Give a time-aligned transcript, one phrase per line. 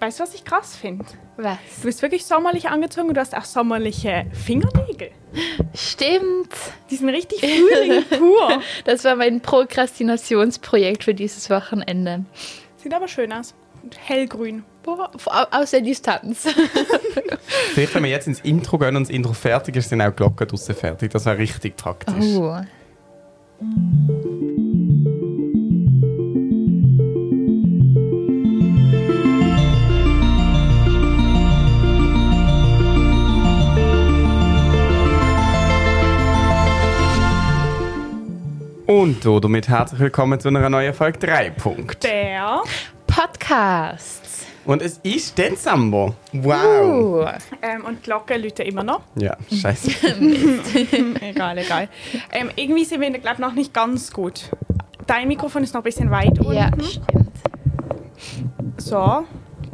[0.00, 1.04] Weißt du, was ich krass finde?
[1.36, 1.56] Was?
[1.80, 5.10] Du bist wirklich sommerlich angezogen und du hast auch sommerliche Fingernägel.
[5.74, 6.52] Stimmt.
[6.90, 8.60] Die sind richtig Frühling pur.
[8.84, 12.24] Das war mein Prokrastinationsprojekt für dieses Wochenende.
[12.76, 13.54] Sieht aber schön aus.
[13.82, 14.64] Und hellgrün.
[14.84, 16.44] Boah, au- aus der Distanz.
[17.74, 20.46] Vielleicht, wenn wir jetzt ins Intro gehen und das Intro fertig ist, sind auch Glocken
[20.48, 21.10] draussen fertig.
[21.12, 22.14] Das wäre richtig praktisch.
[22.36, 22.56] Oh.
[38.86, 42.02] Und damit herzlich willkommen zu einer neuen Folge 3 Punkt.
[42.02, 42.62] Der.
[43.06, 44.46] Podcasts.
[44.64, 46.14] Und es ist Dezember.
[46.32, 47.24] Wow.
[47.24, 47.28] Uh.
[47.62, 49.02] Ähm, und die Glocke läutet immer noch.
[49.16, 49.90] Ja, scheiße.
[51.20, 51.88] egal, egal.
[52.32, 54.50] Ähm, irgendwie sind wir, glaube ich, noch nicht ganz gut.
[55.06, 56.52] Dein Mikrofon ist noch ein bisschen weit unten.
[56.52, 57.32] Ja, stimmt.
[58.78, 59.24] So.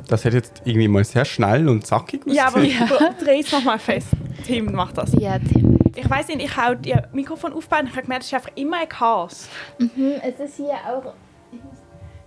[0.09, 2.89] Das hat jetzt irgendwie mal sehr schnell und zackig Ja, aber ausgesehen.
[3.23, 4.09] dreh es nochmal fest.
[4.47, 5.13] Tim macht das.
[5.19, 5.78] Ja, Tim.
[5.99, 8.53] Ich weiß nicht, ich habe ihr Mikrofon aufgebaut und ich habe gemerkt, es ist einfach
[8.55, 9.49] immer ein Chaos.
[10.23, 11.13] Es ist hier auch.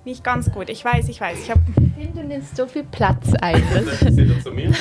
[0.03, 0.67] Nicht ganz gut.
[0.69, 1.37] Ich weiß, ich weiß.
[1.43, 3.63] Ich habe Tim, du nimmst so viel Platz ein.
[4.43, 4.71] zu mir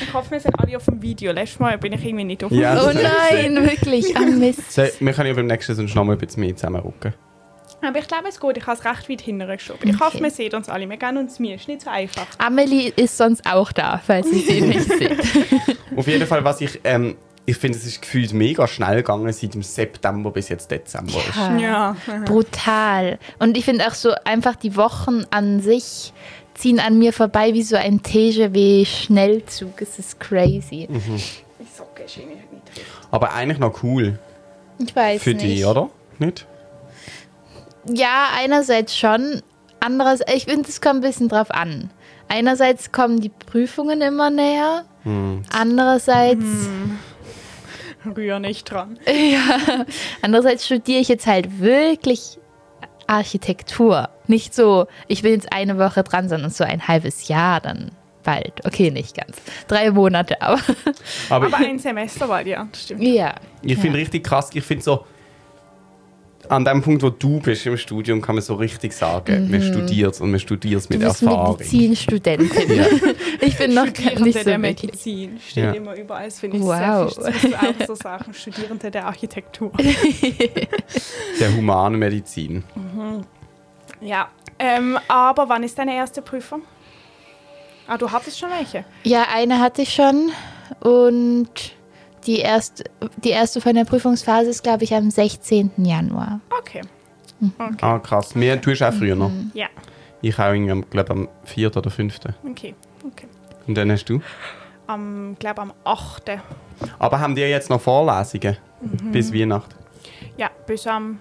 [0.00, 1.30] Ich hoffe, wir sind alle auf dem Video.
[1.30, 2.82] Letztes Mal bin ich irgendwie nicht auf Ja.
[2.82, 4.16] Oh nein, wirklich.
[4.16, 4.72] Am Mist.
[4.72, 7.14] so, Wir können ja beim nächsten sonst noch mal ein bisschen mehr zusammenrücken.
[7.82, 8.56] Aber ich glaube, es ist gut.
[8.56, 9.88] Ich habe es recht weit hinten geschoben.
[9.88, 10.88] Ich hoffe, wir sehen uns alle.
[10.88, 11.56] Wir gehen uns mir.
[11.56, 12.26] Ist nicht so einfach.
[12.38, 15.18] Amelie ist sonst auch da, falls ihr sie nicht seht.
[15.96, 16.80] Auf jeden Fall, was ich...
[16.84, 17.16] Ähm,
[17.46, 21.60] ich finde, es ist gefühlt mega schnell gegangen, seit dem September bis jetzt Dezember ist.
[21.60, 21.94] Ja.
[22.24, 23.18] Brutal.
[23.38, 26.14] Und ich finde auch so einfach die Wochen an sich
[26.54, 29.82] ziehen an mir vorbei wie so ein TGW-Schnellzug.
[29.82, 30.88] Es ist crazy.
[30.90, 32.86] Die Socke ist irgendwie nicht.
[33.10, 34.18] Aber eigentlich noch cool
[34.78, 35.42] Ich weiß für nicht.
[35.44, 35.90] dich, oder?
[36.18, 36.46] Nicht?
[37.92, 39.42] Ja, einerseits schon.
[39.80, 41.90] Andererseits, ich finde, es kommt ein bisschen drauf an.
[42.28, 44.84] Einerseits kommen die Prüfungen immer näher.
[45.52, 46.44] Andererseits,
[48.16, 48.98] Rühr nicht dran.
[49.06, 49.84] ja,
[50.22, 52.38] andererseits studiere ich jetzt halt wirklich
[53.06, 54.08] Architektur.
[54.26, 57.90] Nicht so, ich bin jetzt eine Woche dran, sondern so ein halbes Jahr dann
[58.22, 58.64] bald.
[58.64, 59.36] Okay, nicht ganz.
[59.68, 60.60] Drei Monate, aber
[61.28, 63.02] Aber, Aber ein Semester war ja, stimmt.
[63.02, 63.34] ja.
[63.62, 65.04] Ich finde richtig krass, ich finde so,
[66.50, 70.20] an dem Punkt, wo du bist im Studium, kann man so richtig sagen, man studiert
[70.20, 70.94] und man studiert es Mhm.
[70.94, 71.56] Du mit bist Erfahrung.
[71.58, 72.76] Medizinstudentin.
[72.76, 72.86] Ja.
[73.40, 74.82] Ich bin noch Studierende nicht so der wirklich.
[74.92, 75.72] Medizin steht Ja.
[75.72, 76.24] immer überall.
[76.26, 77.12] Das finde ich Wow.
[77.12, 77.52] sehr fisch.
[77.54, 78.32] Auch so sagen.
[78.32, 79.70] Studierende der Architektur.
[81.40, 82.64] Der humanen Medizin.
[84.00, 84.28] ja.
[84.58, 86.62] Ähm, aber wann ist deine erste Prüfung?
[87.88, 88.84] Ah, du hattest schon welche.
[89.02, 90.30] Ja, eine hatte ich schon
[90.80, 91.48] und
[92.26, 92.84] die erste,
[93.18, 95.70] die erste von der Prüfungsphase ist, glaube ich, am 16.
[95.78, 96.40] Januar.
[96.58, 96.82] Okay.
[97.80, 98.34] Ah, krass.
[98.34, 99.30] Mir, du hast auch früher noch.
[99.52, 99.66] Ja.
[100.22, 101.76] Ich auch, irgendwie, glaube am 4.
[101.76, 102.18] oder 5.
[102.48, 102.74] Okay.
[103.06, 103.26] okay.
[103.66, 104.20] Und dann hast du.
[104.86, 106.38] Am, glaube am 8.
[106.98, 108.56] Aber haben die jetzt noch Vorlesungen?
[108.80, 109.12] Mhm.
[109.12, 109.74] Bis Weihnachten?
[110.36, 111.18] Ja, bis am.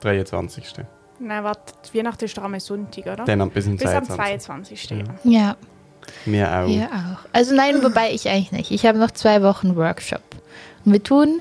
[0.00, 0.64] 23.
[1.18, 3.24] Nein, warte, Weihnachten ist doch am Sonntag, oder?
[3.24, 4.88] Dann bis am bis am 22.
[4.88, 4.90] 22.
[4.90, 5.30] Ja.
[5.30, 5.56] Ja,
[6.26, 6.66] Mir auch.
[6.66, 7.28] wir auch.
[7.32, 8.70] Also nein, wobei ich eigentlich nicht.
[8.70, 10.22] Ich habe noch zwei Wochen Workshop.
[10.84, 11.40] Und wir tun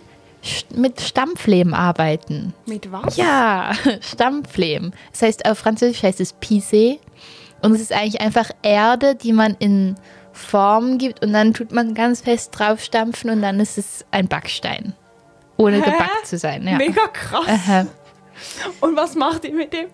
[0.74, 2.54] mit Stammflehm arbeiten.
[2.66, 3.18] Mit was?
[3.18, 4.94] Ja, Stammflehm.
[5.12, 7.00] Das heißt, auf Französisch heißt es Pisé.
[7.62, 9.96] Und es ist eigentlich einfach Erde, die man in
[10.32, 14.28] Form gibt und dann tut man ganz fest drauf stampfen und dann ist es ein
[14.28, 14.94] Backstein.
[15.58, 15.92] Ohne Hä?
[15.92, 16.66] gebackt zu sein.
[16.66, 16.78] Ja.
[16.78, 17.46] Mega krass.
[17.48, 17.86] Aha.
[18.80, 19.88] Und was macht ihr mit dem?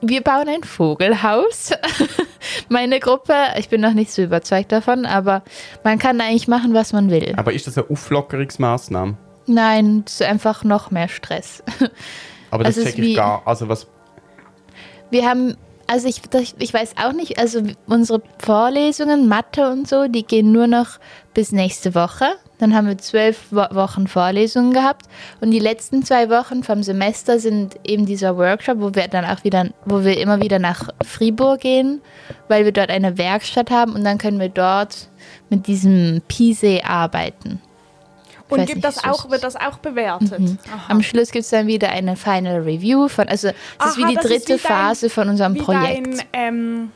[0.00, 1.72] Wir bauen ein Vogelhaus.
[2.68, 5.42] Meine Gruppe, ich bin noch nicht so überzeugt davon, aber
[5.84, 7.34] man kann eigentlich machen, was man will.
[7.36, 9.16] Aber ist das eine Auflockerungsmaßnahme?
[9.46, 11.62] Nein, es ist einfach noch mehr Stress.
[12.50, 13.42] Aber das Also check ist ich wie- gar.
[13.46, 13.86] Also was.
[15.10, 15.56] Wir haben,
[15.86, 16.22] also ich,
[16.58, 20.98] ich weiß auch nicht, also unsere Vorlesungen, Mathe und so, die gehen nur noch
[21.34, 22.26] bis nächste Woche.
[22.58, 25.06] Dann haben wir zwölf Wo Wochen Vorlesungen gehabt
[25.40, 29.42] und die letzten zwei Wochen vom Semester sind eben dieser Workshop, wo wir dann auch
[29.42, 32.00] wieder, wo wir immer wieder nach Fribourg gehen,
[32.48, 35.08] weil wir dort eine Werkstatt haben und dann können wir dort
[35.50, 37.60] mit diesem Pise arbeiten.
[38.52, 40.40] Und gibt das auch, wird das auch bewertet?
[40.68, 40.84] Aha.
[40.88, 44.08] Am Schluss gibt es dann wieder eine Final Review von, also es ist wie Aha,
[44.10, 46.06] die das dritte wie dein- Phase von unserem Wie Projekt.
[46.06, 46.90] dein ähm,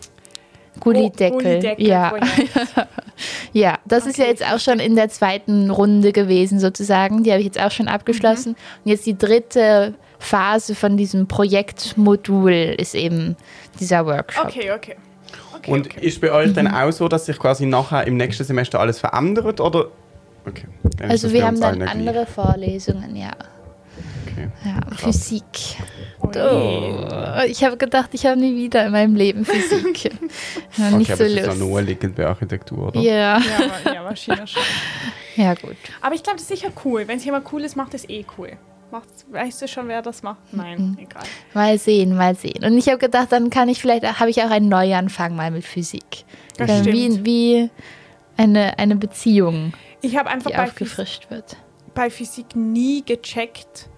[0.81, 1.31] Gullideckel.
[1.43, 2.13] Gullideckel ja.
[3.53, 7.23] Ja, das ist ja Okay, jetzt auch schon in der zweiten Runde gewesen sozusagen.
[7.23, 8.51] Die habe ich jetzt auch schon abgeschlossen.
[8.51, 8.83] Mhm.
[8.85, 13.37] Und jetzt die dritte Phase von diesem Projektmodul ist eben
[13.81, 14.47] dieser Workshop.
[14.47, 14.97] Okay, okay.
[15.55, 16.07] okay Und okay.
[16.07, 16.55] ist bei euch Mhm.
[16.55, 19.61] dann auch so, dass sich quasi nachher im nächsten Semester alles verändert?
[19.63, 19.87] Oder?
[20.47, 20.67] Okay.
[20.99, 23.33] Dann ist Also wir haben dann andere Vorlesungen, ja.
[24.27, 24.49] Okay.
[24.65, 25.01] ja Krass.
[25.01, 25.45] Physik.
[26.23, 26.31] Ui.
[26.37, 30.13] Oh, ich habe gedacht, ich habe nie wieder in meinem Leben Physik.
[30.77, 33.01] Ja, Okay, nicht aber so das ist ja naheliegend bei Architektur, oder?
[33.01, 33.41] Ja, Ja,
[33.95, 34.63] ja, wahrscheinlich schon.
[35.37, 35.77] ja gut.
[36.03, 37.05] Aber ich glaube, das ist sicher cool.
[37.09, 38.53] Wenn es jemand Cooles macht, ist eh cool.
[38.93, 40.39] Macht's, weißt du schon, wer das macht?
[40.53, 41.23] Nein, egal.
[41.55, 42.63] Mal sehen, mal sehen.
[42.65, 45.65] Und ich habe gedacht, dann kann ich vielleicht, habe ich auch einen Neuanfang mal mit
[45.65, 46.25] Physik.
[46.59, 47.27] Das Dann wie, stimmt.
[47.27, 47.71] wie
[48.37, 49.73] eine, eine Beziehung,
[50.07, 51.57] Ich habe einfach bei, Phys wird.
[51.95, 53.89] bei Physik nie gecheckt,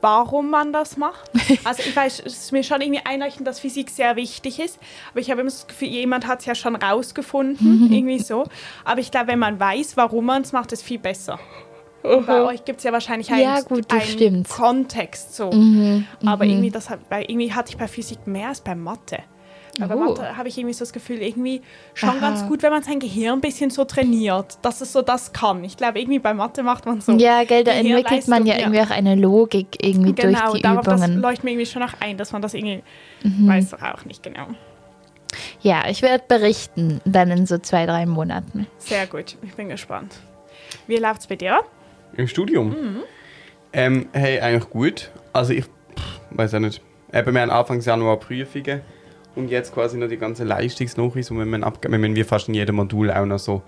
[0.00, 1.30] warum man das macht.
[1.64, 4.78] Also ich weiß, es ist mir schon irgendwie einleuchtend, dass Physik sehr wichtig ist.
[5.10, 8.44] Aber ich habe immer das Gefühl, jemand hat es ja schon rausgefunden, irgendwie so.
[8.84, 11.40] Aber ich glaube, wenn man weiß, warum man es macht, ist viel besser.
[12.04, 14.44] Und bei euch gibt es ja wahrscheinlich einen, Ja, gut, einen.
[14.44, 15.50] Kontext so.
[15.50, 19.22] Mhm, Aber irgendwie, das hat, bei, irgendwie hatte ich bei Physik mehr als bei Mathe.
[19.82, 19.86] Oh.
[19.86, 21.62] Mathe habe ich irgendwie so das Gefühl, irgendwie
[21.94, 22.18] schon Aha.
[22.20, 25.64] ganz gut, wenn man sein Gehirn ein bisschen so trainiert, dass es so das kann.
[25.64, 27.12] Ich glaube, irgendwie bei Mathe macht man so.
[27.12, 30.62] Ja, gell, da entwickelt man ja Gehirnleistung, irgendwie auch eine Logik irgendwie Genau, durch die
[30.62, 31.16] darauf das Übungen.
[31.16, 31.22] Mhm.
[31.22, 32.82] leuchtet mir irgendwie schon noch ein, dass man das irgendwie
[33.22, 34.46] weiß doch auch nicht genau.
[35.60, 38.66] Ja, ich werde berichten dann in so zwei, drei Monaten.
[38.78, 40.14] Sehr gut, ich bin gespannt.
[40.86, 41.60] Wie läuft es bei dir?
[42.16, 42.68] Im Studium?
[42.68, 42.96] Mhm.
[43.72, 45.10] Ähm, hey, eigentlich gut.
[45.32, 46.80] Also ich pff, weiß auch nicht.
[47.12, 48.82] Eben, wir haben Anfang Januar Prüfungen
[49.36, 51.92] und jetzt quasi noch die ganze Leistungsnachweis und wir müssen abgeben.
[51.92, 53.62] Wir müssen wie fast in jedem Modul auch noch so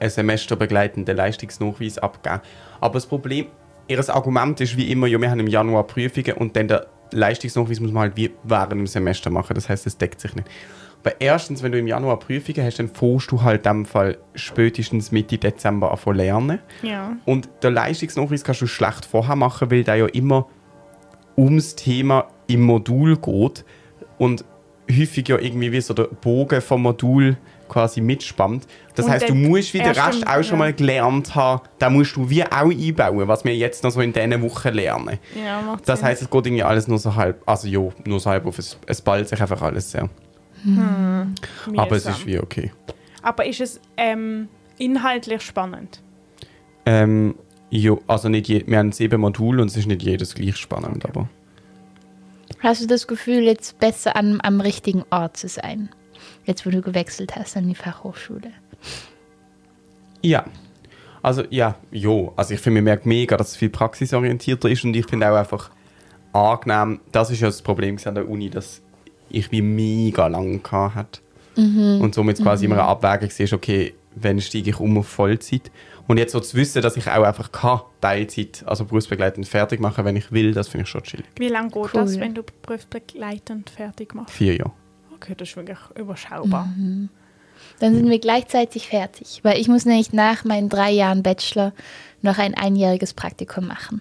[0.00, 2.40] einen semesterbegleitenden Leistungsnachweis abgeben.
[2.80, 3.46] Aber das Problem,
[3.88, 7.80] ihr Argument ist wie immer, ja, wir haben im Januar Prüfungen und dann der Leistungsnachweis
[7.80, 9.54] muss man halt wie während dem Semester machen.
[9.54, 10.48] Das heißt, es deckt sich nicht.
[11.02, 14.18] Aber erstens, wenn du im Januar Prüfungen hast, dann fährst du halt in dem Fall
[14.34, 16.58] spätestens Mitte Dezember an lernen.
[16.82, 17.16] Ja.
[17.24, 20.48] Und der Leistungsnachweis kannst du schlecht vorher machen, weil der ja immer
[21.36, 23.64] ums Thema im Modul geht
[24.18, 24.44] und
[24.90, 27.36] häufig ja irgendwie wie so der Bogen vom Modul
[27.68, 28.66] quasi mitspannt.
[28.94, 30.56] Das Und heißt, du musst wie den erst Rest auch schon ja.
[30.56, 31.62] mal gelernt haben.
[31.78, 35.18] Da musst du wie auch einbauen, was wir jetzt noch so in diesen Wochen lernen.
[35.36, 36.08] Ja, macht Das Sinn.
[36.08, 38.58] heißt, es geht irgendwie alles nur so halb, also ja, nur so halb auf.
[38.58, 40.08] Es, es ballt sich einfach alles sehr.
[41.76, 42.72] Aber es ist wie okay.
[43.22, 44.48] Aber ist es ähm,
[44.78, 46.02] inhaltlich spannend?
[46.86, 47.34] Ähm,
[47.70, 51.04] jo, also nicht je, wir haben sieben Module und es ist nicht jedes gleich spannend,
[51.04, 51.28] aber
[52.60, 55.90] Hast du das Gefühl, jetzt besser an, am richtigen Ort zu sein?
[56.44, 58.50] Jetzt, wo du gewechselt hast an die Fachhochschule.
[60.22, 60.44] Ja.
[61.22, 62.32] Also ja, jo.
[62.36, 65.36] Also ich finde, man merkt mega, dass es viel praxisorientierter ist und ich finde auch
[65.36, 65.70] einfach
[66.32, 68.82] angenehm, das ist ja das Problem an der Uni, dass
[69.28, 71.20] ich wie mega lang hatte.
[71.56, 75.70] Und somit quasi immer eine Abwägung ist, okay, wann steige ich um auf Vollzeit?
[76.06, 80.04] Und jetzt so zu wissen, dass ich auch einfach kann, Teilzeit, also berufsbegleitend fertig machen,
[80.04, 81.26] wenn ich will, das finde ich schon chillig.
[81.36, 81.90] Wie lange geht Cool.
[81.92, 84.34] das, wenn du berufsbegleitend fertig machst?
[84.34, 84.72] Vier Jahre.
[85.14, 86.72] Okay, das ist wirklich überschaubar.
[87.80, 91.72] Dann sind wir gleichzeitig fertig, weil ich muss nämlich nach meinen drei Jahren Bachelor
[92.22, 94.00] noch ein einjähriges Praktikum machen.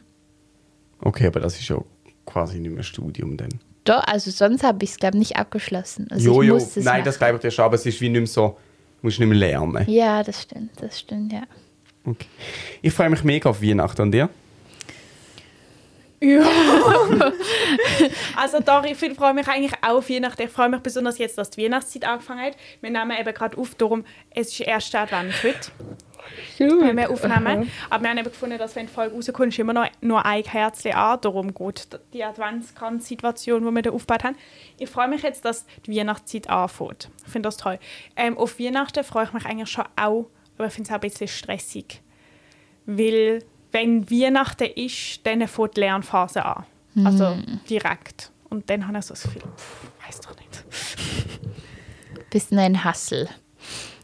[0.99, 1.77] Okay, aber das ist ja
[2.25, 3.49] quasi nicht mehr Studium dann.
[3.83, 6.07] Doch, also sonst habe ich es, glaube ich, nicht abgeschlossen.
[6.11, 6.81] Also jo, ich jo.
[6.83, 7.19] Nein, das machen.
[7.19, 8.57] glaube ich dir schon, aber es ist wie nicht mehr so,
[9.01, 9.85] du musst nicht mehr lernen.
[9.89, 11.43] Ja, das stimmt, das stimmt, ja.
[12.05, 12.27] Okay.
[12.81, 14.29] Ich freue mich mega auf Weihnachten und dir.
[16.19, 16.41] Ja.
[18.35, 20.41] also da, ich freue mich eigentlich auch auf Weihnachten.
[20.41, 22.57] Ich freue mich besonders jetzt, dass die Weihnachtszeit angefangen hat.
[22.81, 25.71] Wir nehmen eben gerade auf, darum, es ist erst Advent heute,
[26.57, 27.71] wenn wir aufnehmen.
[27.89, 30.43] Aber wir haben eben gefunden, dass wenn die Folge rauskommt, ist immer noch nur ein
[30.43, 31.19] Kerzchen an.
[31.21, 34.35] Darum geht die Adventskranz-Situation, die wir da aufgebaut haben.
[34.77, 37.09] Ich freue mich jetzt, dass die Weihnachtszeit anfängt.
[37.25, 37.79] Ich finde das toll.
[38.15, 41.01] Ähm, auf Weihnachten freue ich mich eigentlich schon auch, aber ich finde es auch ein
[41.01, 42.01] bisschen stressig.
[42.85, 46.65] Weil, wenn Weihnachten ist, dann fängt die Lernphase an.
[47.03, 47.37] Also
[47.69, 48.31] direkt.
[48.49, 49.43] Und dann habe ich so das Gefühl,
[50.05, 50.65] weiß doch nicht.
[52.29, 53.29] Bisschen ein Hassel.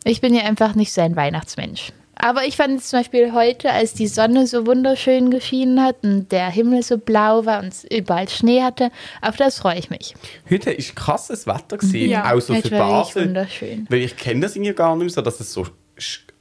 [0.03, 1.93] Ich bin ja einfach nicht so ein Weihnachtsmensch.
[2.15, 6.31] Aber ich fand es zum Beispiel heute, als die Sonne so wunderschön geschienen hat und
[6.31, 8.91] der Himmel so blau war und es überall Schnee hatte,
[9.21, 10.13] auf das freue ich mich.
[10.49, 13.25] Heute war krasses Wetter, gewesen, Ja, auch so Heute für Basel.
[13.27, 13.87] wunderschön.
[13.89, 15.65] Weil ich kenne das irgendwie gar nicht mehr so, dass es so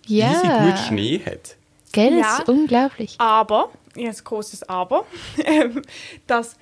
[0.07, 0.29] Ja.
[0.29, 1.57] riesig gut Schnee hat.
[1.93, 2.21] Gell, Ja.
[2.23, 3.15] das ist unglaublich.
[3.19, 5.05] Aber, jetzt großes Aber,
[5.45, 5.83] ähm,
[6.27, 6.57] dass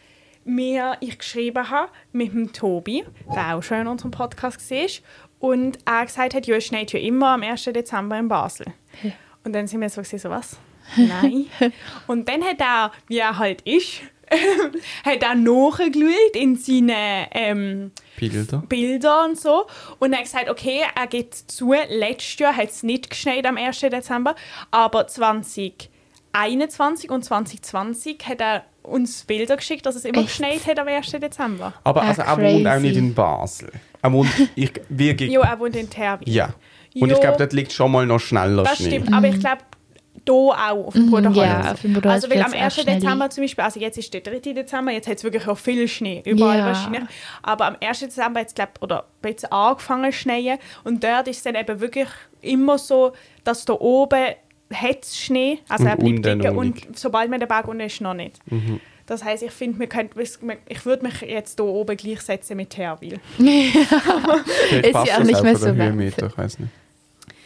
[0.45, 4.87] mir ich geschrieben habe mit dem Tobi, der auch schon in unserem Podcast war,
[5.41, 7.65] und er gesagt hat, ja, es schneit ja immer am 1.
[7.65, 8.67] Dezember in Basel.
[9.45, 10.57] Und dann sind wir so, so was?
[10.97, 11.47] Nein.
[12.09, 14.01] und dann hat er, wie er halt ist,
[15.05, 18.63] hat er nachgeschaut in seinen ähm, Bilder.
[18.69, 19.67] Bilder und so.
[19.99, 23.57] Und er hat gesagt, okay, er geht zu, letztes Jahr hat es nicht geschneit am
[23.57, 23.81] 1.
[23.81, 24.35] Dezember,
[24.71, 30.29] aber 2021 und 2020 hat er uns Bilder geschickt, dass es immer Echt?
[30.29, 31.11] geschneit hat am 1.
[31.13, 31.75] Dezember.
[31.85, 33.71] Aber Ah, also, er wohnt auch nicht in Basel.
[34.03, 35.31] Er wohnt ich, wirklich.
[35.31, 36.25] Jo, er wohnt in Terwi.
[36.31, 36.55] Ja.
[36.95, 37.15] Und Jo.
[37.15, 38.87] ich glaube, dort liegt schon mal noch schneller Das Schnee.
[38.89, 39.59] stimmt, aber ich glaube,
[40.27, 41.37] hier auch auf dem Mhm, Bruderholz.
[41.49, 42.83] ja, auf dem Bruderholz Also weil am fällt's auch 1.
[42.83, 44.39] schnell Dezember zum Beispiel, also jetzt ist der 3.
[44.53, 46.67] Dezember, jetzt hat es wirklich auch viel Schnee, überall Ja.
[46.67, 47.03] wahrscheinlich.
[47.43, 48.01] Aber am 1.
[48.01, 51.55] Dezember hat es, glaube oder ein bisschen angefangen zu schneien und dort ist es dann
[51.55, 52.09] eben wirklich
[52.43, 53.13] immer so,
[53.45, 54.21] dass da oben
[54.73, 58.15] hat Schnee, also Und er bleibt dicker und sobald man den Berg unten ist, noch
[58.15, 58.39] nicht.
[59.11, 59.89] Das heißt, ich finde,
[60.69, 63.19] ich würde mich jetzt hier oben gleichsetzen mit Herwil.
[63.39, 65.77] Vielleicht Ist ja auch das nicht mehr so weit.
[65.77, 66.71] Höhenmeter, ich weiß nicht.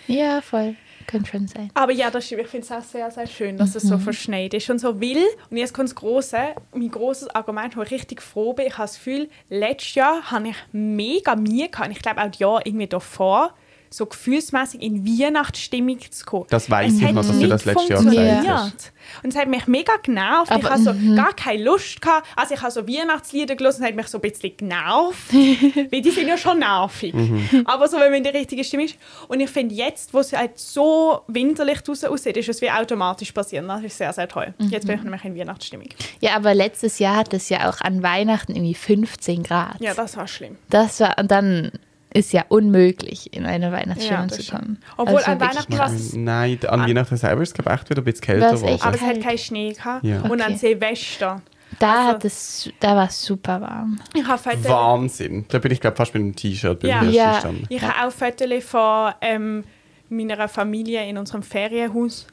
[0.07, 0.75] Ja, voll.
[1.07, 1.71] Könnte schon sein.
[1.73, 2.43] Aber ja, das stimmt.
[2.43, 3.89] Ich finde es auch sehr, sehr schön, dass es Mhm.
[3.89, 5.23] so verschneit ist und so will.
[5.51, 6.39] Und jetzt kommt das Grosse,
[6.75, 8.67] mein grosses Argument, wo ich richtig froh bin.
[8.67, 11.91] Ich habe das Gefühl, letztes Jahr hatte ich mega Mühe gehabt.
[11.93, 13.55] Ich glaube auch die Jahre irgendwie davor,
[13.97, 16.47] so gefühlsmäßig in Weihnachtsstimmung zu kommen.
[16.51, 18.41] Das weiss Es ich hat noch, dass du nicht das letztes Jahr funktioniert.
[18.43, 18.93] gesagt hast.
[19.23, 20.51] Und es hat mich mega genervt.
[20.51, 21.17] ich Aber, hatte so mhm.
[21.17, 22.01] gar keine Lust.
[22.01, 22.27] Gehabt.
[22.37, 25.33] Also ich habe so Weihnachtslieder gelesen und es hat mich so ein bisschen genervt.
[25.33, 27.15] weil die sind ja schon nervig.
[27.15, 27.63] Mhm.
[27.65, 28.97] Aber so, wenn man in der richtigen Stimme ist.
[29.29, 33.33] Und ich finde jetzt, wo es halt so winterlich draußen aussieht, ist es wie automatisch
[33.33, 33.69] passieren.
[33.69, 34.55] Das ist sehr, sehr toll.
[34.59, 35.89] Jetzt bin ich nämlich in Weihnachtsstimmung.
[36.21, 39.81] Ja, aber letztes Jahr hat es ja auch an Weihnachten irgendwie 15 Grad.
[39.81, 40.57] Ja, das war schlimm.
[40.71, 41.71] Das war, und dann
[42.15, 44.79] ist ja unmöglich, in eine Weihnachtsstimmung Ja, zu kommen.
[44.97, 46.87] Obwohl Also an Weihnachten war es Nein, an Ah.
[46.89, 48.79] Weihnachten selber ist es glaube echt wieder ein bisschen kälter geworden.
[48.81, 50.05] Aber es hat keinen Schnee gehabt.
[50.05, 50.23] Ja.
[50.23, 50.57] Und an Okay.
[50.57, 51.43] Silvester.
[51.81, 53.99] Da, Also- hat es, da war es super warm.
[54.15, 55.45] Ich habe Fotos, Wahnsinn.
[55.49, 57.03] Da bin ich glaube fast mit einem T-Shirt beim Ja.
[57.03, 57.33] Ja.
[57.35, 57.67] gestanden.
[57.69, 59.65] ich habe auch Fotos von ähm,
[60.09, 62.29] meiner Familie in unserem Ferienhaus,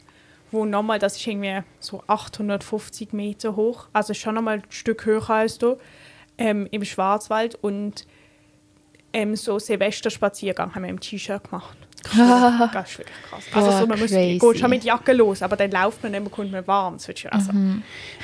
[0.52, 5.28] wo nochmal, das ist irgendwie so 850 Meter hoch, also schon nochmal ein Stück höher
[5.30, 5.78] als du,
[6.38, 7.56] ähm, im Schwarzwald.
[7.56, 8.06] Und
[9.14, 11.78] ähm, so Silvesterspaziergang haben wir im T-Shirt gemacht.
[12.04, 13.44] Das ist wirklich- Das ist wirklich krass.
[13.54, 16.32] Also so, man muss, geht schon mit Jacke los, aber dann läuft man nicht mehr,
[16.32, 16.96] kommt man warm.
[16.98, 17.52] Das schon, also,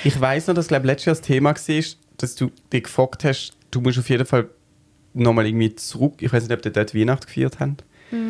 [0.03, 1.83] Ich weiß noch, dass glaube letztes Jahr das Thema war,
[2.17, 4.49] dass du dich gefragt hast, du musst auf jeden Fall
[5.13, 6.15] nochmal irgendwie zurück.
[6.21, 7.77] Ich weiß nicht, ob die dort Weihnachten gefeiert haben.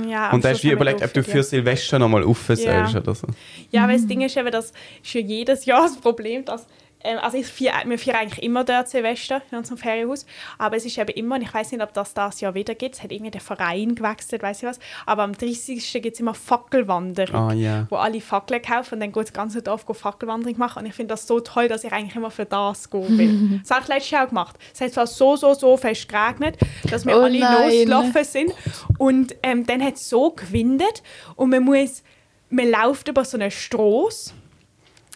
[0.09, 2.23] ja, am Und da hast du überlegt, ob du für Silvester nochmal
[2.55, 2.99] sollst Ja.
[2.99, 3.27] oder so.
[3.71, 4.73] Ja, weil das Ding ist eben, das
[5.03, 6.65] ist ja jedes Jahr das Problem, dass
[7.03, 10.25] also ich feiere, wir feiern eigentlich immer dort Silvester in unserem Ferienhaus,
[10.57, 12.95] aber es ist eben immer, und ich weiß nicht, ob das das Jahr wieder gibt,
[12.95, 15.91] es hat irgendwie der Verein gewechselt, weiß ich was, aber am 30.
[16.01, 17.85] gibt es immer Fackelwanderung, Ah, ja.
[17.89, 21.13] wo alle Fackeln kaufen und dann geht das ganze Dorf Fackelwanderung machen und ich finde
[21.13, 23.59] das so toll, dass ich eigentlich immer für das gehen will.
[23.61, 24.55] das habe ich letztes Jahr auch gemacht.
[24.73, 26.57] Es hat zwar so, so, so fest geregnet,
[26.89, 27.63] dass wir Oh alle nein.
[27.69, 28.53] losgelaufen sind
[28.97, 31.03] und ähm, dann hat es so gewindet
[31.35, 32.03] und man muss,
[32.49, 34.33] man läuft über so eine Straße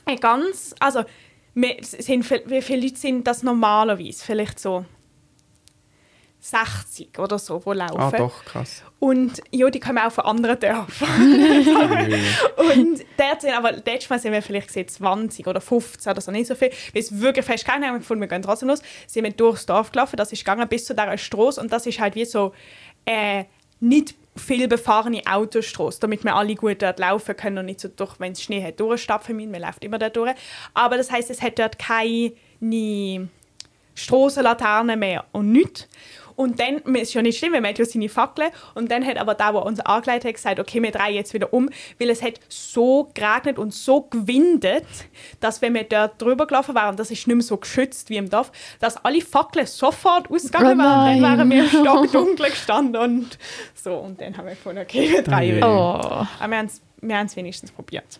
[0.06, 1.04] ein ganz, also
[1.54, 4.24] sind, wie viele Leute sind das normalerweise?
[4.24, 4.86] Vielleicht so
[6.42, 8.00] 60 oder so, die laufen.
[8.00, 8.84] Ah, doch, krass.
[8.98, 11.08] Und ja, die kommen auch von anderen Dörfern.
[12.58, 16.32] und dort sind, aber letztes Mal sind wir vielleicht gesehen 20 oder 15 oder so,
[16.32, 16.72] nicht so viel.
[16.94, 18.82] Weil es wirklich fest keine haben, gefunden, wir gehen trotzdem los.
[19.06, 22.00] Sind wir durchs Dorf gelaufen, das ist gegangen bis zu dieser Straße und das ist
[22.00, 22.54] halt wie so
[23.06, 23.46] äh,
[23.80, 28.20] nicht viel befahrene Autostraße, damit wir alle gut dort laufen können und nicht so durch,
[28.20, 29.52] wenn es Schnee hat, durchstapfen müssen.
[29.52, 30.34] Wir laufen immer dort durch.
[30.74, 33.30] Aber das heißt, es hat dort keine
[33.94, 35.88] Strassenlaternen mehr und nichts.
[36.36, 38.50] Und dann, es ist ja nicht schlimm, weil man hat ja seine Fackeln.
[38.76, 41.54] Und dann hat aber der, der uns angeleitet hat, gesagt, okay, wir drehen jetzt wieder
[41.54, 41.70] um,
[42.00, 44.86] weil es hat so geregnet und so gewindet,
[45.40, 48.30] dass wenn wir dort drüber gelaufen wären, das ist nicht mehr so geschützt wie im
[48.30, 51.22] Dorf, dass alle Fackeln sofort ausgegangen Oh wären.
[51.22, 53.38] Dann wären wir stockdunkel gestanden und
[53.76, 53.96] so.
[53.96, 55.70] Und dann haben wir gefunden, okay, wir drehen wieder.
[55.70, 58.20] Oh, Aber wir haben es wir wenigstens probiert.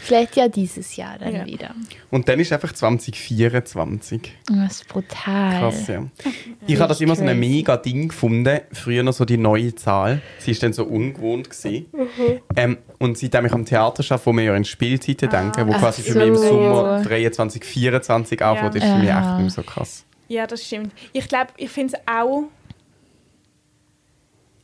[0.00, 1.46] Vielleicht ja dieses Jahr dann Ja.
[1.46, 1.74] wieder.
[2.10, 4.32] Und dann ist einfach 2024.
[4.48, 5.58] Das ist brutal.
[5.60, 6.06] Krass, ja.
[6.66, 8.60] Ich habe das immer so ein mega Ding gefunden.
[8.72, 10.20] Früher noch so die neue Zahl.
[10.38, 11.86] Sie ist dann so ungewohnt gewesen.
[11.92, 12.40] Mhm.
[12.56, 15.78] Ähm, und seitdem ich am Theater arbeite, wo wir ja in Spielzeiten denken, wo Ach
[15.80, 16.18] quasi für so.
[16.18, 18.80] mich im Sommer 23, 24 anfängt, Ja.
[18.80, 20.04] ist für mich echt nicht mehr so krass.
[20.28, 20.92] Ja, das stimmt.
[21.12, 22.44] Ich glaube, ich finde es auch.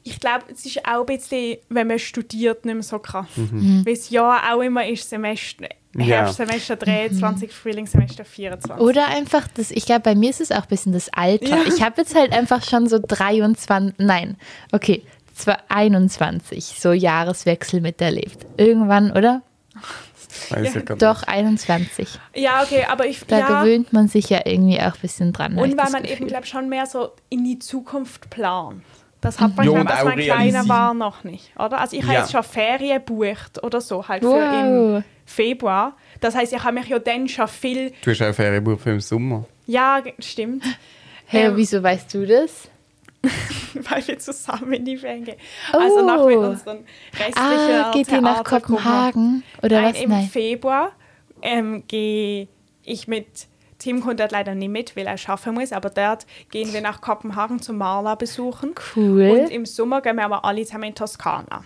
[0.05, 3.27] Ich glaube, es ist auch ein bisschen, wenn man studiert, nicht mehr so krass.
[3.37, 3.83] Mhm.
[3.87, 6.05] Weil das Jahr auch immer ist Semester, Ja.
[6.05, 8.85] Herbstsemester 23, Frühlingssemester 24.
[8.85, 11.47] Oder einfach, das, ich glaube, bei mir ist es auch ein bisschen das Alter.
[11.47, 11.63] Ja.
[11.67, 14.37] Ich habe jetzt halt einfach schon so 23, nein,
[14.73, 15.05] okay,
[15.35, 18.47] zwar 21, so Jahreswechsel miterlebt.
[18.57, 19.43] Irgendwann, oder?
[20.51, 22.09] Weiß Ja, ich Doch, 21.
[22.35, 23.21] Ja, okay, aber ich.
[23.27, 25.53] Da ja, gewöhnt man sich ja irgendwie auch ein bisschen dran.
[25.57, 26.27] ich und weil man eben, Gefühl.
[26.29, 28.83] glaube schon mehr so in die Zukunft plant.
[29.23, 31.53] Das hat man, Ja, glaub, und als man kleiner war, noch nicht.
[31.59, 31.79] Oder?
[31.81, 32.21] Also ich habe Ja.
[32.21, 34.99] jetzt schon Ferien gebucht oder so, halt für Wow.
[34.99, 35.97] im Februar.
[36.21, 37.93] Das heißt, ich habe mich ja dann schon viel...
[38.05, 39.47] Du hast auch Ferienbuch für den Sommer.
[39.67, 40.65] Ja, stimmt.
[41.27, 42.69] Hey, Ähm, wieso weißt du das?
[43.75, 45.37] weil wir zusammen in die Ferien gehen.
[45.73, 45.79] Oh.
[45.79, 46.79] Also nach mit unseren
[47.13, 48.43] restlichen Ah, geht ihr nach.
[48.43, 49.45] Kopenhagen?
[49.63, 50.03] Oder Nein, was?
[50.03, 50.27] im Nein.
[50.27, 50.93] Februar
[51.41, 52.49] ähm, gehe
[52.83, 53.47] ich mit...
[53.83, 57.01] Tim kommt dort leider nicht mit, weil er arbeiten muss, aber dort gehen wir nach
[57.01, 58.75] Kopenhagen zum Maler besuchen.
[58.95, 59.31] Cool.
[59.31, 61.65] Und im Sommer gehen wir aber alle zusammen in Toskana.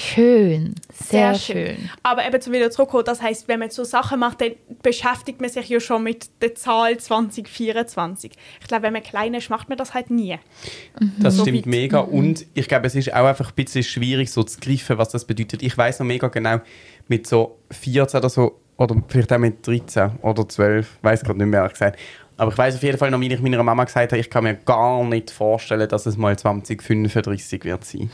[0.00, 1.90] Schön, sehr, schön.
[2.04, 5.50] Aber eben zum wieder zurückkommen, das heißt, wenn man so Sachen macht, dann beschäftigt man
[5.50, 8.30] sich ja schon mit der Zahl 2024.
[8.60, 10.38] Ich glaube, wenn man klein ist, macht man das halt nie.
[11.18, 11.66] Das So stimmt weit.
[11.66, 11.98] mega.
[11.98, 15.24] Und ich glaube, es ist auch einfach ein bisschen schwierig, so zu greifen, was das
[15.24, 15.64] bedeutet.
[15.64, 16.60] Ich weiß noch mega genau,
[17.08, 21.48] mit so 14 oder so, oder vielleicht auch mit 13 oder 12, weiß gerade nicht
[21.48, 21.98] mehr, ehrlich gesagt.
[22.36, 24.44] Aber ich weiß auf jeden Fall noch, wie ich meiner Mama gesagt habe, ich kann
[24.44, 28.08] mir gar nicht vorstellen, dass es mal 2035 wird sein.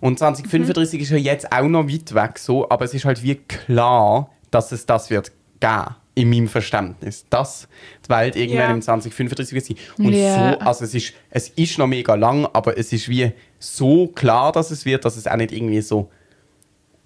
[0.00, 3.36] Und 2035 ist ja jetzt auch noch weit weg so, aber es ist halt wie
[3.36, 7.66] klar, dass es das wird geben in meinem Verständnis, dass
[8.04, 8.74] die Welt irgendwann Ja.
[8.74, 9.76] im 2035 wird sein.
[10.06, 10.52] Und Ja.
[10.52, 14.52] so, also es ist, es ist noch mega lang, aber es ist wie so klar,
[14.52, 16.10] dass es wird, dass es auch nicht irgendwie so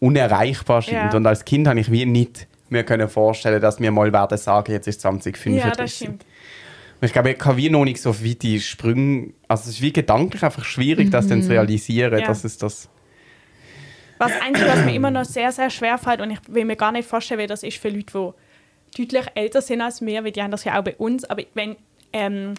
[0.00, 1.12] unerreichbar scheint.
[1.12, 1.16] Ja.
[1.16, 4.72] Und als Kind habe ich wie nicht mir können vorstellen, dass wir mal werden sagen,
[4.72, 5.64] jetzt ist 2035.
[5.64, 6.24] Ja, das stimmt.
[7.00, 9.82] Und ich glaube, ich kann wie noch nicht so wie die Sprünge, also es ist
[9.82, 12.26] wie gedanklich einfach schwierig, das dann zu realisieren, Ja.
[12.26, 12.88] dass es das...
[14.18, 16.92] Was Einzige, was mir immer noch sehr, sehr schwer fällt, und ich will mir gar
[16.92, 18.34] nicht vorstellen, wie das ist für Leute,
[18.96, 21.42] die deutlich älter sind als wir, weil die haben das ja auch bei uns, aber
[21.54, 21.76] wenn
[22.12, 22.52] ähm,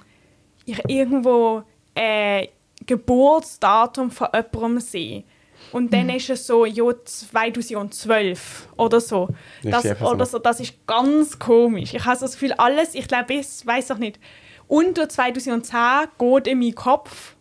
[0.66, 1.62] ich irgendwo
[1.94, 2.48] äh,
[2.88, 5.24] Geburtsdatum von jemandem sehe,
[5.72, 9.30] und dann ist es so, ja, 2012 oder so.
[9.64, 10.40] Das oder so.
[10.40, 11.94] Das ist ganz komisch.
[11.94, 14.20] Ich habe so das Gefühl, alles, ich glaube, ich weiß auch nicht,
[14.68, 15.80] unter 2010
[16.18, 17.36] geht in meinen Kopf,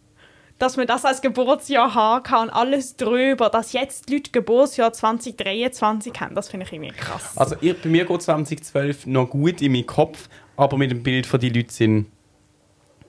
[0.60, 4.92] dass man das als Geburtsjahr haben kann und alles drüber, dass jetzt die Leute Geburtsjahr
[4.92, 7.32] 2023 haben, das finde ich irgendwie krass.
[7.36, 11.26] Also ich, bei mir geht 2012 noch gut in meinen Kopf, aber mit dem Bild
[11.26, 12.06] von den Leuten sind,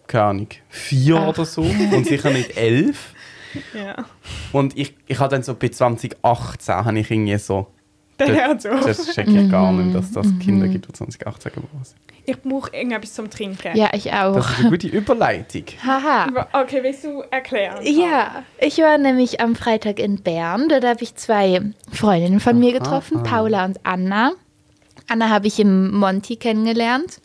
[0.08, 3.14] keine Ahnung, vier oder so und sicher nicht elf.
[3.74, 4.06] ja.
[4.52, 7.68] Und ich, ich habe dann so bei 2018 habe ich irgendwie so...
[8.60, 8.70] So.
[8.70, 11.98] Das checke ich gar nicht, dass das Kinder gibt, die 2018 geboren sind.
[12.26, 13.76] Ich brauche irgendetwas zum Trinken.
[13.76, 14.36] Ja, ich auch.
[14.36, 15.64] Das ist eine gute Überleitung.
[15.84, 16.48] Haha.
[16.54, 17.80] Okay, willst du erklären?
[17.84, 20.70] Ja, ich war nämlich am Freitag in Bern.
[20.70, 24.34] Dort habe ich zwei Freundinnen von mir getroffen, Paula und Anna.
[25.10, 27.22] Anna habe ich im Monty kennengelernt.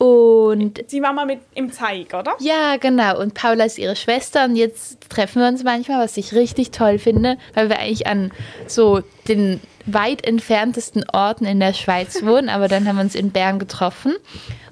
[0.00, 2.34] Und Sie war mal mit im Zeig, oder?
[2.40, 3.20] ja, genau.
[3.20, 6.98] Und Paula ist ihre Schwester und jetzt treffen wir uns manchmal, was ich richtig toll
[6.98, 8.32] finde, weil wir eigentlich an
[8.66, 12.48] so den weit entferntesten Orten in der Schweiz wohnen.
[12.48, 14.16] Aber dann haben wir uns in Bern getroffen